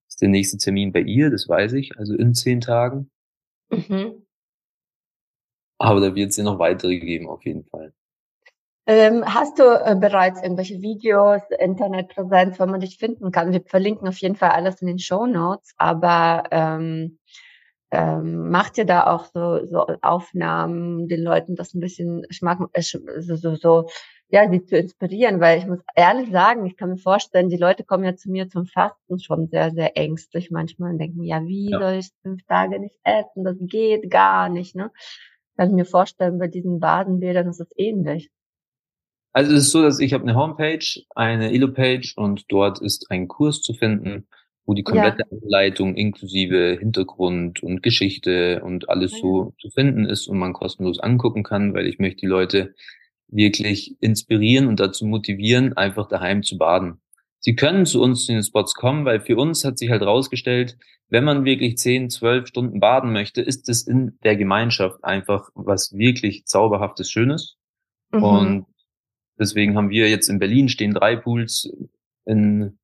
ist 0.08 0.22
der 0.22 0.28
nächste 0.28 0.58
Termin 0.58 0.92
bei 0.92 1.00
ihr, 1.00 1.28
das 1.28 1.48
weiß 1.48 1.72
ich, 1.72 1.98
also 1.98 2.14
in 2.14 2.34
zehn 2.34 2.60
Tagen. 2.60 3.10
Mhm. 3.68 4.24
Aber 5.82 6.00
da 6.00 6.14
wird 6.14 6.30
es 6.30 6.36
ja 6.36 6.44
noch 6.44 6.60
weitere 6.60 6.98
geben, 6.98 7.28
auf 7.28 7.44
jeden 7.44 7.64
Fall. 7.64 7.92
Ähm, 8.86 9.24
hast 9.24 9.58
du 9.58 9.64
äh, 9.64 9.96
bereits 9.96 10.42
irgendwelche 10.42 10.80
Videos, 10.80 11.42
Internetpräsenz, 11.58 12.58
wo 12.60 12.66
man 12.66 12.80
dich 12.80 12.98
finden 12.98 13.32
kann? 13.32 13.52
Wir 13.52 13.62
verlinken 13.62 14.06
auf 14.08 14.18
jeden 14.18 14.36
Fall 14.36 14.50
alles 14.50 14.80
in 14.80 14.86
den 14.86 14.98
Show 15.00 15.26
Notes, 15.26 15.74
aber 15.78 16.44
ähm, 16.52 17.18
ähm, 17.90 18.50
macht 18.50 18.78
ihr 18.78 18.84
da 18.84 19.12
auch 19.12 19.24
so, 19.26 19.66
so 19.66 19.86
Aufnahmen, 20.02 21.08
den 21.08 21.20
Leuten 21.20 21.56
das 21.56 21.74
ein 21.74 21.80
bisschen, 21.80 22.24
ich 22.30 22.42
mag 22.42 22.58
äh, 22.72 22.82
so, 22.82 23.00
so, 23.36 23.54
so, 23.56 23.88
ja, 24.28 24.48
sie 24.48 24.64
zu 24.64 24.76
inspirieren, 24.76 25.40
weil 25.40 25.58
ich 25.58 25.66
muss 25.66 25.80
ehrlich 25.94 26.30
sagen, 26.30 26.64
ich 26.64 26.76
kann 26.76 26.90
mir 26.90 26.96
vorstellen, 26.96 27.50
die 27.50 27.58
Leute 27.58 27.84
kommen 27.84 28.04
ja 28.04 28.16
zu 28.16 28.30
mir 28.30 28.48
zum 28.48 28.66
Fasten 28.66 29.18
schon 29.18 29.48
sehr, 29.48 29.72
sehr 29.72 29.96
ängstlich 29.96 30.50
manchmal 30.50 30.92
und 30.92 30.98
denken, 30.98 31.24
ja, 31.24 31.44
wie 31.44 31.70
ja. 31.70 31.78
soll 31.78 31.92
ich 31.98 32.10
fünf 32.22 32.42
Tage 32.46 32.80
nicht 32.80 32.96
essen? 33.02 33.44
Das 33.44 33.56
geht 33.60 34.10
gar 34.10 34.48
nicht, 34.48 34.74
ne? 34.74 34.90
Kann 35.62 35.70
ich 35.70 35.76
mir 35.76 35.84
vorstellen, 35.84 36.40
bei 36.40 36.48
diesen 36.48 36.80
Badenbildern 36.80 37.46
ist 37.46 37.60
es 37.60 37.70
ähnlich. 37.76 38.30
Also 39.32 39.52
es 39.52 39.66
ist 39.66 39.70
so, 39.70 39.80
dass 39.80 40.00
ich 40.00 40.12
habe 40.12 40.24
eine 40.24 40.34
Homepage, 40.34 40.84
eine 41.14 41.52
Elo-Page 41.52 42.14
und 42.16 42.46
dort 42.48 42.80
ist 42.80 43.12
ein 43.12 43.28
Kurs 43.28 43.62
zu 43.62 43.72
finden, 43.72 44.26
wo 44.66 44.74
die 44.74 44.82
komplette 44.82 45.22
ja. 45.30 45.38
Anleitung 45.40 45.94
inklusive 45.94 46.78
Hintergrund 46.80 47.62
und 47.62 47.80
Geschichte 47.80 48.60
und 48.64 48.88
alles 48.88 49.12
so 49.12 49.54
zu 49.60 49.70
finden 49.70 50.04
ist 50.04 50.26
und 50.26 50.36
man 50.36 50.52
kostenlos 50.52 50.98
angucken 50.98 51.44
kann, 51.44 51.74
weil 51.74 51.86
ich 51.86 52.00
möchte 52.00 52.22
die 52.22 52.26
Leute 52.26 52.74
wirklich 53.28 53.96
inspirieren 54.00 54.66
und 54.66 54.80
dazu 54.80 55.06
motivieren, 55.06 55.76
einfach 55.76 56.08
daheim 56.08 56.42
zu 56.42 56.58
baden. 56.58 57.00
Sie 57.42 57.56
können 57.56 57.86
zu 57.86 58.00
uns 58.00 58.28
in 58.28 58.36
den 58.36 58.44
Spots 58.44 58.74
kommen, 58.74 59.04
weil 59.04 59.20
für 59.20 59.36
uns 59.36 59.64
hat 59.64 59.76
sich 59.76 59.90
halt 59.90 60.02
rausgestellt, 60.02 60.78
wenn 61.08 61.24
man 61.24 61.44
wirklich 61.44 61.76
10, 61.76 62.08
12 62.08 62.46
Stunden 62.46 62.80
baden 62.80 63.12
möchte, 63.12 63.42
ist 63.42 63.68
es 63.68 63.86
in 63.86 64.16
der 64.22 64.36
Gemeinschaft 64.36 65.04
einfach 65.04 65.50
was 65.54 65.92
wirklich 65.92 66.46
zauberhaftes, 66.46 67.10
Schönes. 67.10 67.56
Mhm. 68.12 68.22
Und 68.22 68.66
deswegen 69.38 69.76
haben 69.76 69.90
wir 69.90 70.08
jetzt 70.08 70.28
in 70.28 70.38
Berlin 70.38 70.68
stehen 70.68 70.94
drei 70.94 71.16
Pools. 71.16 71.70
In 72.24 72.78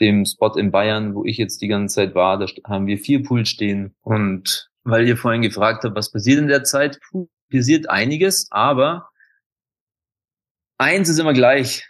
dem 0.00 0.26
Spot 0.26 0.54
in 0.56 0.72
Bayern, 0.72 1.14
wo 1.14 1.24
ich 1.24 1.38
jetzt 1.38 1.62
die 1.62 1.68
ganze 1.68 1.94
Zeit 1.94 2.16
war, 2.16 2.36
da 2.38 2.46
haben 2.66 2.88
wir 2.88 2.98
vier 2.98 3.22
Pools 3.22 3.48
stehen. 3.48 3.94
Und 4.02 4.68
weil 4.82 5.06
ihr 5.06 5.16
vorhin 5.16 5.42
gefragt 5.42 5.84
habt, 5.84 5.94
was 5.94 6.10
passiert 6.10 6.40
in 6.40 6.48
der 6.48 6.64
Zeit, 6.64 6.98
passiert 7.48 7.88
einiges, 7.88 8.48
aber 8.50 9.08
eins 10.78 11.08
ist 11.08 11.20
immer 11.20 11.32
gleich 11.32 11.88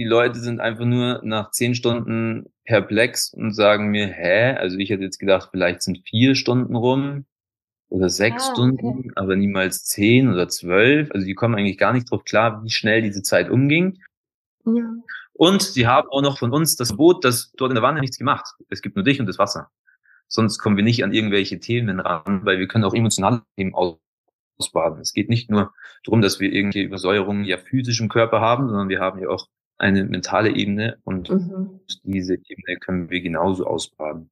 die 0.00 0.06
Leute 0.06 0.40
sind 0.40 0.60
einfach 0.60 0.86
nur 0.86 1.20
nach 1.24 1.50
zehn 1.50 1.74
Stunden 1.74 2.46
perplex 2.64 3.34
und 3.34 3.52
sagen 3.52 3.88
mir, 3.88 4.06
hä? 4.06 4.54
Also 4.54 4.78
ich 4.78 4.88
hätte 4.88 5.02
jetzt 5.02 5.18
gedacht, 5.18 5.50
vielleicht 5.50 5.82
sind 5.82 5.98
vier 6.08 6.34
Stunden 6.34 6.74
rum 6.74 7.26
oder 7.90 8.08
sechs 8.08 8.48
ah, 8.48 8.52
Stunden, 8.52 8.86
okay. 8.86 9.10
aber 9.16 9.36
niemals 9.36 9.84
zehn 9.84 10.32
oder 10.32 10.48
zwölf. 10.48 11.10
Also 11.10 11.26
die 11.26 11.34
kommen 11.34 11.54
eigentlich 11.54 11.76
gar 11.76 11.92
nicht 11.92 12.10
drauf 12.10 12.24
klar, 12.24 12.64
wie 12.64 12.70
schnell 12.70 13.02
diese 13.02 13.20
Zeit 13.20 13.50
umging. 13.50 13.98
Ja. 14.64 14.90
Und 15.34 15.60
sie 15.60 15.86
haben 15.86 16.08
auch 16.08 16.22
noch 16.22 16.38
von 16.38 16.50
uns 16.50 16.76
das 16.76 16.88
Verbot, 16.88 17.22
dass 17.22 17.52
dort 17.58 17.70
in 17.70 17.74
der 17.74 17.82
Wanne 17.82 18.00
nichts 18.00 18.16
gemacht. 18.16 18.46
Es 18.70 18.80
gibt 18.80 18.96
nur 18.96 19.04
dich 19.04 19.20
und 19.20 19.26
das 19.26 19.38
Wasser. 19.38 19.68
Sonst 20.28 20.56
kommen 20.60 20.78
wir 20.78 20.84
nicht 20.84 21.04
an 21.04 21.12
irgendwelche 21.12 21.60
Themen 21.60 22.00
ran, 22.00 22.46
weil 22.46 22.58
wir 22.58 22.68
können 22.68 22.84
auch 22.84 22.94
emotionale 22.94 23.42
Themen 23.58 23.74
ausbaden. 23.74 25.00
Es 25.00 25.12
geht 25.12 25.28
nicht 25.28 25.50
nur 25.50 25.74
darum, 26.04 26.22
dass 26.22 26.40
wir 26.40 26.50
irgendwelche 26.50 26.86
Übersäuerungen 26.86 27.44
ja 27.44 27.58
physisch 27.58 28.00
im 28.00 28.08
Körper 28.08 28.40
haben, 28.40 28.66
sondern 28.66 28.88
wir 28.88 29.00
haben 29.00 29.20
ja 29.20 29.28
auch 29.28 29.46
eine 29.80 30.04
mentale 30.04 30.50
Ebene 30.50 30.98
und 31.04 31.30
mhm. 31.30 31.80
diese 32.02 32.34
Ebene 32.34 32.78
können 32.80 33.10
wir 33.10 33.20
genauso 33.20 33.66
ausbaden. 33.66 34.30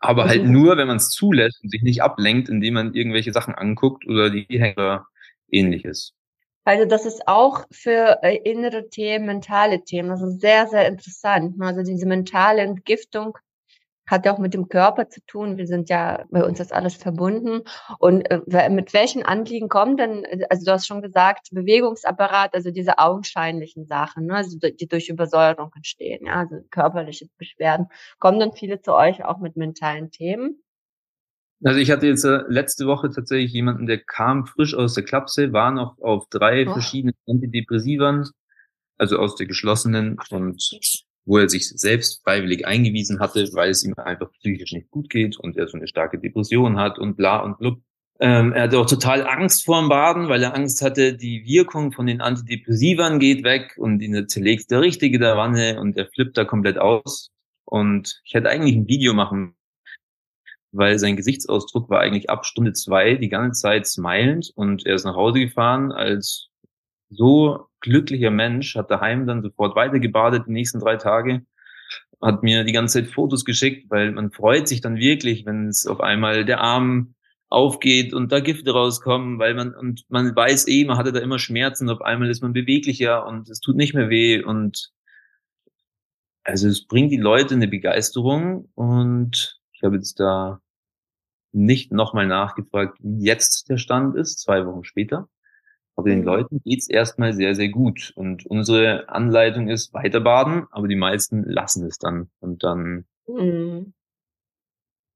Aber 0.00 0.26
halt 0.26 0.44
mhm. 0.44 0.52
nur, 0.52 0.76
wenn 0.76 0.88
man 0.88 0.98
es 0.98 1.08
zulässt 1.10 1.62
und 1.62 1.70
sich 1.70 1.82
nicht 1.82 2.02
ablenkt, 2.02 2.48
indem 2.48 2.74
man 2.74 2.94
irgendwelche 2.94 3.32
Sachen 3.32 3.54
anguckt 3.54 4.06
oder 4.06 4.30
die 4.30 4.46
Hänger 4.48 5.06
ähnliches. 5.48 6.12
Also 6.64 6.84
das 6.84 7.06
ist 7.06 7.28
auch 7.28 7.64
für 7.70 8.18
äh, 8.22 8.36
innere 8.38 8.88
Themen, 8.90 9.26
mentale 9.26 9.84
Themen, 9.84 10.10
also 10.10 10.26
sehr, 10.26 10.66
sehr 10.66 10.88
interessant. 10.88 11.54
Also 11.60 11.82
diese 11.82 12.06
mentale 12.06 12.62
Entgiftung 12.62 13.38
hat 14.06 14.24
ja 14.24 14.32
auch 14.32 14.38
mit 14.38 14.54
dem 14.54 14.68
Körper 14.68 15.08
zu 15.08 15.20
tun. 15.26 15.56
Wir 15.56 15.66
sind 15.66 15.88
ja, 15.88 16.24
bei 16.30 16.44
uns 16.44 16.60
ist 16.60 16.72
alles 16.72 16.94
verbunden. 16.94 17.62
Und 17.98 18.22
äh, 18.22 18.70
mit 18.70 18.94
welchen 18.94 19.24
Anliegen 19.24 19.68
kommen 19.68 19.96
denn, 19.96 20.24
also 20.48 20.64
du 20.64 20.72
hast 20.72 20.86
schon 20.86 21.02
gesagt, 21.02 21.48
Bewegungsapparat, 21.52 22.54
also 22.54 22.70
diese 22.70 22.98
augenscheinlichen 22.98 23.86
Sachen, 23.86 24.26
ne, 24.26 24.36
also 24.36 24.58
die 24.58 24.86
durch 24.86 25.08
Übersäuerung 25.08 25.70
entstehen, 25.74 26.26
ja, 26.26 26.40
also 26.40 26.56
körperliche 26.70 27.26
Beschwerden. 27.38 27.86
Kommen 28.18 28.40
dann 28.40 28.52
viele 28.52 28.80
zu 28.80 28.94
euch 28.94 29.24
auch 29.24 29.38
mit 29.38 29.56
mentalen 29.56 30.10
Themen? 30.10 30.62
Also 31.64 31.80
ich 31.80 31.90
hatte 31.90 32.06
jetzt 32.06 32.24
äh, 32.24 32.42
letzte 32.48 32.86
Woche 32.86 33.10
tatsächlich 33.10 33.52
jemanden, 33.52 33.86
der 33.86 33.98
kam 33.98 34.46
frisch 34.46 34.74
aus 34.74 34.94
der 34.94 35.04
Klapse, 35.04 35.52
war 35.52 35.70
noch 35.70 35.98
auf 35.98 36.28
drei 36.28 36.68
oh. 36.68 36.72
verschiedenen 36.72 37.14
Antidepressivern, 37.26 38.28
also 38.98 39.18
aus 39.18 39.36
der 39.36 39.46
geschlossenen 39.46 40.18
und 40.30 40.62
wo 41.26 41.38
er 41.38 41.48
sich 41.48 41.68
selbst 41.68 42.22
freiwillig 42.22 42.66
eingewiesen 42.66 43.20
hatte, 43.20 43.48
weil 43.52 43.70
es 43.70 43.84
ihm 43.84 43.94
einfach 43.94 44.30
psychisch 44.38 44.72
nicht 44.72 44.90
gut 44.90 45.10
geht 45.10 45.38
und 45.38 45.56
er 45.56 45.68
so 45.68 45.76
eine 45.76 45.88
starke 45.88 46.18
Depression 46.18 46.78
hat 46.78 46.98
und 46.98 47.16
bla 47.16 47.38
und 47.40 47.58
blub. 47.58 47.80
Ähm, 48.18 48.52
er 48.52 48.62
hatte 48.62 48.78
auch 48.78 48.86
total 48.86 49.26
Angst 49.26 49.66
vor 49.66 49.80
dem 49.80 49.90
Baden, 49.90 50.28
weil 50.28 50.42
er 50.42 50.54
Angst 50.54 50.80
hatte, 50.80 51.14
die 51.14 51.44
Wirkung 51.44 51.92
von 51.92 52.06
den 52.06 52.22
Antidepressivern 52.22 53.18
geht 53.18 53.44
weg 53.44 53.74
und 53.76 54.00
ihn 54.00 54.26
zerlegt 54.28 54.70
der 54.70 54.80
Richtige 54.80 55.18
der 55.18 55.36
Wanne 55.36 55.78
und 55.80 55.96
er 55.98 56.06
flippt 56.06 56.38
da 56.38 56.44
komplett 56.44 56.78
aus. 56.78 57.30
Und 57.66 58.22
ich 58.24 58.32
hätte 58.32 58.48
eigentlich 58.48 58.76
ein 58.76 58.88
Video 58.88 59.12
machen, 59.12 59.54
weil 60.72 60.98
sein 60.98 61.16
Gesichtsausdruck 61.16 61.90
war 61.90 62.00
eigentlich 62.00 62.30
ab 62.30 62.46
Stunde 62.46 62.72
zwei 62.72 63.16
die 63.16 63.28
ganze 63.28 63.60
Zeit 63.60 63.86
smilend 63.86 64.52
und 64.54 64.86
er 64.86 64.94
ist 64.94 65.04
nach 65.04 65.16
Hause 65.16 65.40
gefahren 65.40 65.92
als 65.92 66.48
so 67.10 67.66
glücklicher 67.80 68.30
Mensch, 68.30 68.74
hat 68.74 68.90
daheim 68.90 69.26
dann 69.26 69.42
sofort 69.42 69.76
weitergebadet 69.76 70.46
die 70.46 70.52
nächsten 70.52 70.80
drei 70.80 70.96
Tage, 70.96 71.42
hat 72.20 72.42
mir 72.42 72.64
die 72.64 72.72
ganze 72.72 73.02
Zeit 73.02 73.12
Fotos 73.12 73.44
geschickt, 73.44 73.90
weil 73.90 74.12
man 74.12 74.32
freut 74.32 74.68
sich 74.68 74.80
dann 74.80 74.96
wirklich, 74.96 75.46
wenn 75.46 75.68
es 75.68 75.86
auf 75.86 76.00
einmal 76.00 76.44
der 76.44 76.60
Arm 76.60 77.14
aufgeht 77.48 78.12
und 78.12 78.32
da 78.32 78.40
Gifte 78.40 78.72
rauskommen, 78.72 79.38
weil 79.38 79.54
man 79.54 79.74
und 79.74 80.04
man 80.08 80.34
weiß 80.34 80.66
eh, 80.68 80.84
man 80.84 80.98
hatte 80.98 81.12
da 81.12 81.20
immer 81.20 81.38
Schmerzen, 81.38 81.88
auf 81.90 82.00
einmal 82.00 82.28
ist 82.28 82.42
man 82.42 82.52
beweglicher 82.52 83.26
und 83.26 83.48
es 83.48 83.60
tut 83.60 83.76
nicht 83.76 83.94
mehr 83.94 84.08
weh 84.08 84.42
und 84.42 84.92
also 86.42 86.68
es 86.68 86.86
bringt 86.86 87.12
die 87.12 87.16
Leute 87.16 87.54
eine 87.54 87.68
Begeisterung 87.68 88.68
und 88.74 89.60
ich 89.72 89.82
habe 89.82 89.96
jetzt 89.96 90.18
da 90.18 90.60
nicht 91.52 91.92
nochmal 91.92 92.26
nachgefragt, 92.26 92.98
wie 93.00 93.24
jetzt 93.24 93.68
der 93.68 93.78
Stand 93.78 94.16
ist, 94.16 94.40
zwei 94.40 94.66
Wochen 94.66 94.84
später. 94.84 95.28
Aber 95.96 96.10
den 96.10 96.20
mhm. 96.20 96.26
Leuten 96.26 96.60
geht's 96.62 96.88
erstmal 96.88 97.32
sehr, 97.32 97.54
sehr 97.54 97.70
gut. 97.70 98.12
Und 98.14 98.46
unsere 98.46 99.08
Anleitung 99.08 99.68
ist 99.68 99.94
weiter 99.94 100.20
baden, 100.20 100.66
aber 100.70 100.88
die 100.88 100.96
meisten 100.96 101.42
lassen 101.44 101.86
es 101.86 101.98
dann. 101.98 102.28
Und 102.38 102.62
dann. 102.62 103.06
Mhm. 103.26 103.94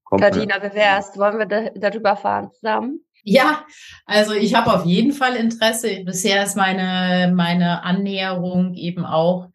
Katina, 0.09 0.55
wie 0.57 0.75
wär's? 0.75 1.17
Wollen 1.17 1.37
wir 1.37 1.45
da, 1.45 1.69
darüber 1.75 2.17
fahren 2.17 2.51
zusammen? 2.51 3.05
Ja, 3.23 3.65
also 4.05 4.33
ich 4.33 4.55
habe 4.55 4.73
auf 4.73 4.83
jeden 4.83 5.13
Fall 5.13 5.35
Interesse. 5.35 6.03
Bisher 6.03 6.43
ist 6.43 6.57
meine, 6.57 7.31
meine 7.33 7.83
Annäherung 7.83 8.73
eben 8.73 9.05
auch, 9.05 9.49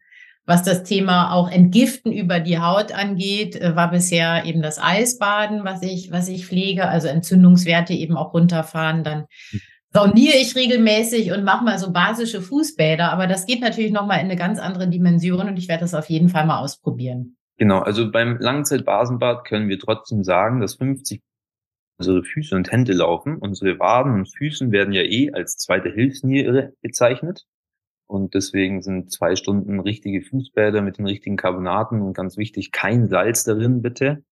was 0.45 0.63
das 0.63 0.83
Thema 0.83 1.33
auch 1.33 1.51
Entgiften 1.51 2.13
über 2.13 2.39
die 2.39 2.57
Haut 2.59 2.93
angeht, 2.93 3.57
äh, 3.57 3.75
war 3.75 3.91
bisher 3.91 4.45
eben 4.45 4.61
das 4.61 4.81
Eisbaden, 4.81 5.65
was 5.65 5.83
ich, 5.83 6.09
was 6.11 6.29
ich 6.29 6.47
pflege, 6.47 6.87
also 6.87 7.09
Entzündungswerte 7.09 7.93
eben 7.93 8.15
auch 8.15 8.33
runterfahren, 8.33 9.03
dann 9.03 9.25
mhm 9.51 9.61
sauniere 9.97 10.37
ich 10.37 10.55
regelmäßig 10.55 11.31
und 11.31 11.43
mache 11.43 11.65
mal 11.65 11.79
so 11.79 11.91
basische 11.91 12.39
Fußbäder, 12.39 13.11
aber 13.11 13.25
das 13.25 13.47
geht 13.47 13.61
natürlich 13.61 13.91
nochmal 13.91 14.19
in 14.19 14.25
eine 14.25 14.35
ganz 14.35 14.59
andere 14.59 14.87
Dimension 14.87 15.47
und 15.47 15.57
ich 15.57 15.67
werde 15.67 15.81
das 15.81 15.95
auf 15.95 16.07
jeden 16.07 16.29
Fall 16.29 16.45
mal 16.45 16.59
ausprobieren. 16.59 17.35
Genau, 17.57 17.79
also 17.79 18.11
beim 18.11 18.37
Langzeitbasenbad 18.37 19.45
können 19.45 19.69
wir 19.69 19.79
trotzdem 19.79 20.23
sagen, 20.23 20.61
dass 20.61 20.75
50 20.75 21.19
unsere 21.97 22.23
Füße 22.23 22.55
und 22.55 22.71
Hände 22.71 22.93
laufen. 22.93 23.37
Unsere 23.37 23.79
Waden 23.79 24.13
und 24.13 24.27
Füßen 24.37 24.71
werden 24.71 24.93
ja 24.93 25.01
eh 25.01 25.31
als 25.31 25.57
zweite 25.57 25.89
Hilfsniere 25.89 26.73
bezeichnet. 26.83 27.47
Und 28.05 28.35
deswegen 28.35 28.83
sind 28.83 29.11
zwei 29.11 29.35
Stunden 29.35 29.79
richtige 29.79 30.21
Fußbäder 30.21 30.83
mit 30.83 30.99
den 30.99 31.07
richtigen 31.07 31.37
Carbonaten 31.37 32.03
und 32.03 32.13
ganz 32.13 32.37
wichtig, 32.37 32.71
kein 32.71 33.09
Salz 33.09 33.45
darin 33.45 33.81
bitte, 33.81 34.23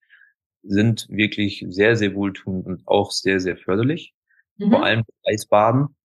sind 0.62 1.08
wirklich 1.10 1.66
sehr, 1.70 1.96
sehr 1.96 2.14
wohltuend 2.14 2.68
und 2.68 2.88
auch 2.88 3.10
sehr, 3.10 3.40
sehr 3.40 3.58
förderlich 3.58 4.15
mhm. 4.58 4.70
vor 4.70 4.84
allem 4.84 5.04
Eisbaden. 5.26 5.96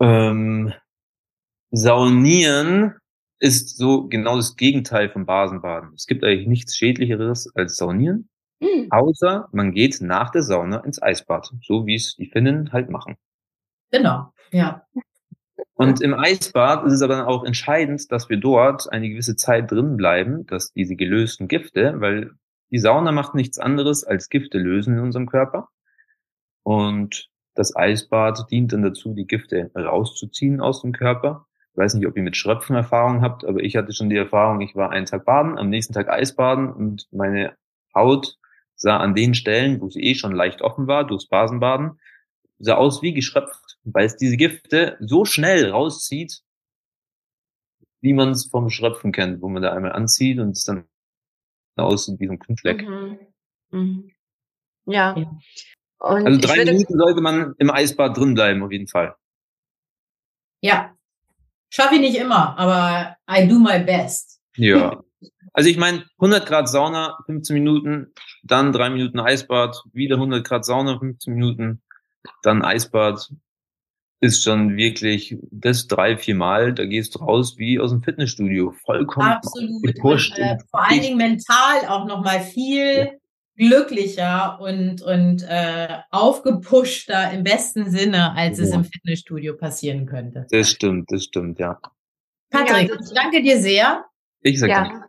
Ähm, 0.00 0.72
Saunieren 1.70 2.94
ist 3.38 3.76
so 3.76 4.08
genau 4.08 4.36
das 4.36 4.56
Gegenteil 4.56 5.10
von 5.10 5.26
Basenbaden. 5.26 5.92
Es 5.94 6.06
gibt 6.06 6.24
eigentlich 6.24 6.48
nichts 6.48 6.76
Schädlicheres 6.76 7.50
als 7.54 7.76
Saunieren, 7.76 8.28
mhm. 8.60 8.88
außer 8.90 9.48
man 9.52 9.72
geht 9.72 10.00
nach 10.00 10.30
der 10.30 10.42
Sauna 10.42 10.78
ins 10.78 11.00
Eisbad, 11.02 11.50
so 11.62 11.86
wie 11.86 11.94
es 11.94 12.16
die 12.16 12.26
Finnen 12.26 12.72
halt 12.72 12.90
machen. 12.90 13.16
Genau, 13.90 14.32
ja. 14.52 14.86
Und 15.74 16.02
im 16.02 16.14
Eisbad 16.14 16.84
ist 16.84 16.92
es 16.92 17.02
aber 17.02 17.16
dann 17.16 17.26
auch 17.26 17.44
entscheidend, 17.44 18.12
dass 18.12 18.28
wir 18.28 18.36
dort 18.36 18.92
eine 18.92 19.08
gewisse 19.08 19.36
Zeit 19.36 19.70
drin 19.70 19.96
bleiben, 19.96 20.46
dass 20.46 20.72
diese 20.72 20.94
gelösten 20.94 21.48
Gifte, 21.48 22.00
weil 22.00 22.32
die 22.70 22.78
Sauna 22.78 23.12
macht 23.12 23.34
nichts 23.34 23.58
anderes 23.58 24.04
als 24.04 24.28
Gifte 24.28 24.58
lösen 24.58 24.94
in 24.94 25.00
unserem 25.00 25.26
Körper. 25.26 25.68
Und 26.62 27.28
das 27.54 27.74
Eisbad 27.76 28.50
dient 28.50 28.72
dann 28.72 28.82
dazu, 28.82 29.14
die 29.14 29.26
Gifte 29.26 29.70
rauszuziehen 29.74 30.60
aus 30.60 30.82
dem 30.82 30.92
Körper. 30.92 31.46
Ich 31.72 31.78
weiß 31.78 31.94
nicht, 31.94 32.06
ob 32.06 32.16
ihr 32.16 32.22
mit 32.22 32.36
Schröpfen 32.36 32.76
Erfahrung 32.76 33.22
habt, 33.22 33.44
aber 33.44 33.60
ich 33.60 33.76
hatte 33.76 33.92
schon 33.92 34.10
die 34.10 34.16
Erfahrung, 34.16 34.60
ich 34.60 34.74
war 34.74 34.90
einen 34.90 35.06
Tag 35.06 35.24
baden, 35.24 35.58
am 35.58 35.68
nächsten 35.68 35.92
Tag 35.92 36.08
Eisbaden 36.08 36.72
und 36.72 37.06
meine 37.12 37.56
Haut 37.94 38.36
sah 38.76 38.96
an 38.96 39.14
den 39.14 39.34
Stellen, 39.34 39.80
wo 39.80 39.88
sie 39.88 40.02
eh 40.02 40.14
schon 40.14 40.32
leicht 40.32 40.62
offen 40.62 40.86
war, 40.86 41.06
durchs 41.06 41.26
Basenbaden, 41.26 42.00
sah 42.58 42.74
aus 42.74 43.02
wie 43.02 43.12
geschröpft, 43.12 43.78
weil 43.84 44.06
es 44.06 44.16
diese 44.16 44.36
Gifte 44.36 44.96
so 45.00 45.24
schnell 45.24 45.70
rauszieht, 45.70 46.42
wie 48.00 48.14
man 48.14 48.30
es 48.30 48.46
vom 48.46 48.70
Schröpfen 48.70 49.12
kennt, 49.12 49.42
wo 49.42 49.48
man 49.48 49.62
da 49.62 49.72
einmal 49.72 49.92
anzieht 49.92 50.38
und 50.38 50.50
es 50.50 50.64
dann 50.64 50.84
aussieht 51.76 52.20
wie 52.20 52.26
so 52.26 52.32
ein 52.32 52.38
Knutfleck. 52.38 52.86
Mhm. 52.86 53.18
Mhm. 53.70 54.10
Ja. 54.86 55.16
ja. 55.16 55.38
Und 56.00 56.26
also 56.26 56.40
drei 56.40 56.64
Minuten 56.64 56.98
sollte 56.98 57.20
man 57.20 57.54
im 57.58 57.70
Eisbad 57.70 58.16
drin 58.16 58.34
bleiben, 58.34 58.62
auf 58.62 58.72
jeden 58.72 58.88
Fall. 58.88 59.14
Ja. 60.62 60.94
Schaffe 61.68 61.96
ich 61.96 62.00
nicht 62.00 62.16
immer, 62.16 62.58
aber 62.58 63.16
I 63.30 63.46
do 63.46 63.58
my 63.58 63.78
best. 63.84 64.40
Ja. 64.56 65.02
Also 65.52 65.68
ich 65.68 65.78
meine, 65.78 66.04
100 66.18 66.46
Grad 66.46 66.68
Sauna, 66.68 67.18
15 67.26 67.54
Minuten, 67.54 68.14
dann 68.44 68.72
drei 68.72 68.88
Minuten 68.88 69.18
Eisbad, 69.18 69.82
wieder 69.92 70.14
100 70.14 70.46
Grad 70.46 70.64
Sauna, 70.64 70.96
15 71.00 71.34
Minuten, 71.34 71.82
dann 72.44 72.62
Eisbad. 72.62 73.32
Ist 74.20 74.44
schon 74.44 74.76
wirklich 74.76 75.36
das 75.50 75.88
drei, 75.88 76.16
vier 76.16 76.36
Mal, 76.36 76.72
da 76.72 76.84
gehst 76.84 77.16
du 77.16 77.18
raus 77.18 77.58
wie 77.58 77.80
aus 77.80 77.90
dem 77.90 78.00
Fitnessstudio, 78.00 78.70
vollkommen 78.84 79.26
Absolut. 79.26 79.98
Und, 80.00 80.38
äh, 80.38 80.56
vor 80.70 80.88
allen 80.88 81.00
Dingen 81.00 81.16
mental 81.16 81.84
auch 81.88 82.06
nochmal 82.06 82.42
viel 82.42 82.94
ja 82.94 83.19
glücklicher 83.60 84.58
und, 84.58 85.02
und 85.02 85.42
äh, 85.46 85.98
aufgepushter 86.10 87.30
im 87.30 87.44
besten 87.44 87.90
Sinne, 87.90 88.34
als 88.34 88.56
ja. 88.56 88.64
es 88.64 88.72
im 88.72 88.84
Fitnessstudio 88.84 89.54
passieren 89.54 90.06
könnte. 90.06 90.46
Das 90.50 90.70
stimmt, 90.70 91.12
das 91.12 91.24
stimmt, 91.24 91.58
ja. 91.58 91.78
Patrick, 92.48 92.88
ja, 92.88 92.96
ich 92.98 93.14
danke 93.14 93.42
dir 93.42 93.58
sehr. 93.60 94.06
Ich 94.40 94.58
sage 94.58 94.72
ja. 94.72 95.04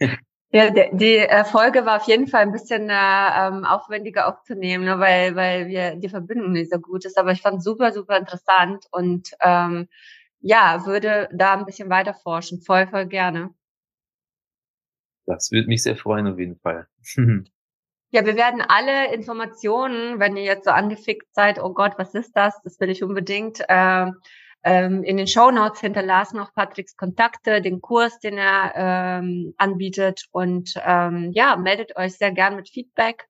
Ja, 0.54 0.68
die, 0.70 1.16
äh, 1.16 1.44
Folge 1.46 1.86
war 1.86 1.96
auf 1.96 2.06
jeden 2.06 2.26
Fall 2.26 2.42
ein 2.42 2.52
bisschen 2.52 2.90
äh, 2.90 2.92
ähm, 2.92 3.64
aufwendiger 3.64 4.28
aufzunehmen, 4.28 4.84
ne, 4.84 4.98
weil, 4.98 5.34
weil 5.34 5.68
wir 5.68 5.96
die 5.96 6.10
Verbindung 6.10 6.52
nicht 6.52 6.70
so 6.70 6.78
gut 6.78 7.06
ist. 7.06 7.16
Aber 7.16 7.32
ich 7.32 7.40
fand 7.40 7.64
super, 7.64 7.90
super 7.92 8.18
interessant 8.18 8.84
und 8.90 9.30
ähm, 9.40 9.88
ja, 10.40 10.84
würde 10.84 11.30
da 11.32 11.54
ein 11.54 11.64
bisschen 11.64 11.88
weiter 11.88 12.12
forschen. 12.12 12.60
Voll, 12.60 12.86
voll 12.86 13.06
gerne. 13.06 13.54
Das 15.24 15.50
würde 15.52 15.68
mich 15.68 15.82
sehr 15.82 15.96
freuen, 15.96 16.26
auf 16.26 16.38
jeden 16.38 16.58
Fall. 16.58 16.86
Ja, 18.12 18.26
wir 18.26 18.36
werden 18.36 18.60
alle 18.60 19.12
Informationen, 19.14 20.20
wenn 20.20 20.36
ihr 20.36 20.42
jetzt 20.42 20.66
so 20.66 20.70
angefickt 20.70 21.34
seid, 21.34 21.58
oh 21.58 21.72
Gott, 21.72 21.94
was 21.96 22.14
ist 22.14 22.36
das? 22.36 22.60
Das 22.62 22.78
will 22.78 22.90
ich 22.90 23.02
unbedingt. 23.02 23.60
Äh, 23.68 24.06
ähm, 24.64 25.02
in 25.02 25.16
den 25.16 25.26
Show 25.26 25.50
Notes 25.50 25.80
hinterlassen 25.80 26.38
auch 26.38 26.52
Patricks 26.54 26.94
Kontakte, 26.94 27.62
den 27.62 27.80
Kurs, 27.80 28.18
den 28.20 28.36
er 28.36 28.72
ähm, 28.76 29.54
anbietet. 29.56 30.26
Und 30.30 30.74
ähm, 30.84 31.30
ja, 31.32 31.56
meldet 31.56 31.96
euch 31.96 32.12
sehr 32.18 32.32
gern 32.32 32.54
mit 32.54 32.68
Feedback 32.68 33.26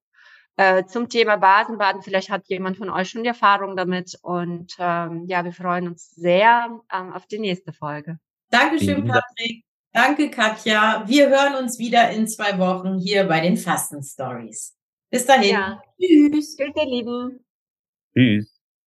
äh, 0.57 0.85
zum 0.85 1.09
Thema 1.09 1.37
Basenbaden. 1.37 2.03
Vielleicht 2.03 2.31
hat 2.31 2.49
jemand 2.49 2.77
von 2.77 2.91
euch 2.91 3.09
schon 3.09 3.23
die 3.23 3.29
Erfahrung 3.29 3.77
damit. 3.77 4.19
Und 4.21 4.75
ähm, 4.81 5.27
ja, 5.29 5.45
wir 5.45 5.53
freuen 5.53 5.87
uns 5.87 6.11
sehr 6.11 6.81
ähm, 6.93 7.13
auf 7.13 7.27
die 7.27 7.39
nächste 7.39 7.73
Folge. 7.73 8.19
Dankeschön, 8.51 9.07
Patrick. 9.07 9.65
Danke, 9.93 10.31
Katja. 10.31 11.05
Wir 11.07 11.29
hören 11.29 11.63
uns 11.63 11.79
wieder 11.79 12.11
in 12.11 12.27
zwei 12.27 12.59
Wochen 12.59 12.99
hier 12.99 13.25
bei 13.25 13.41
den 13.41 13.59
Fasten 13.59 14.03
Stories. 14.03 14.75
Bis 15.11 15.27
dahin. 15.27 15.51
Ja. 15.51 15.83
Tschüss. 16.01 16.57
Tschüss, 16.57 16.73
ihr 16.75 16.87
Lieben. 16.87 17.45
Tschüss. 18.15 18.52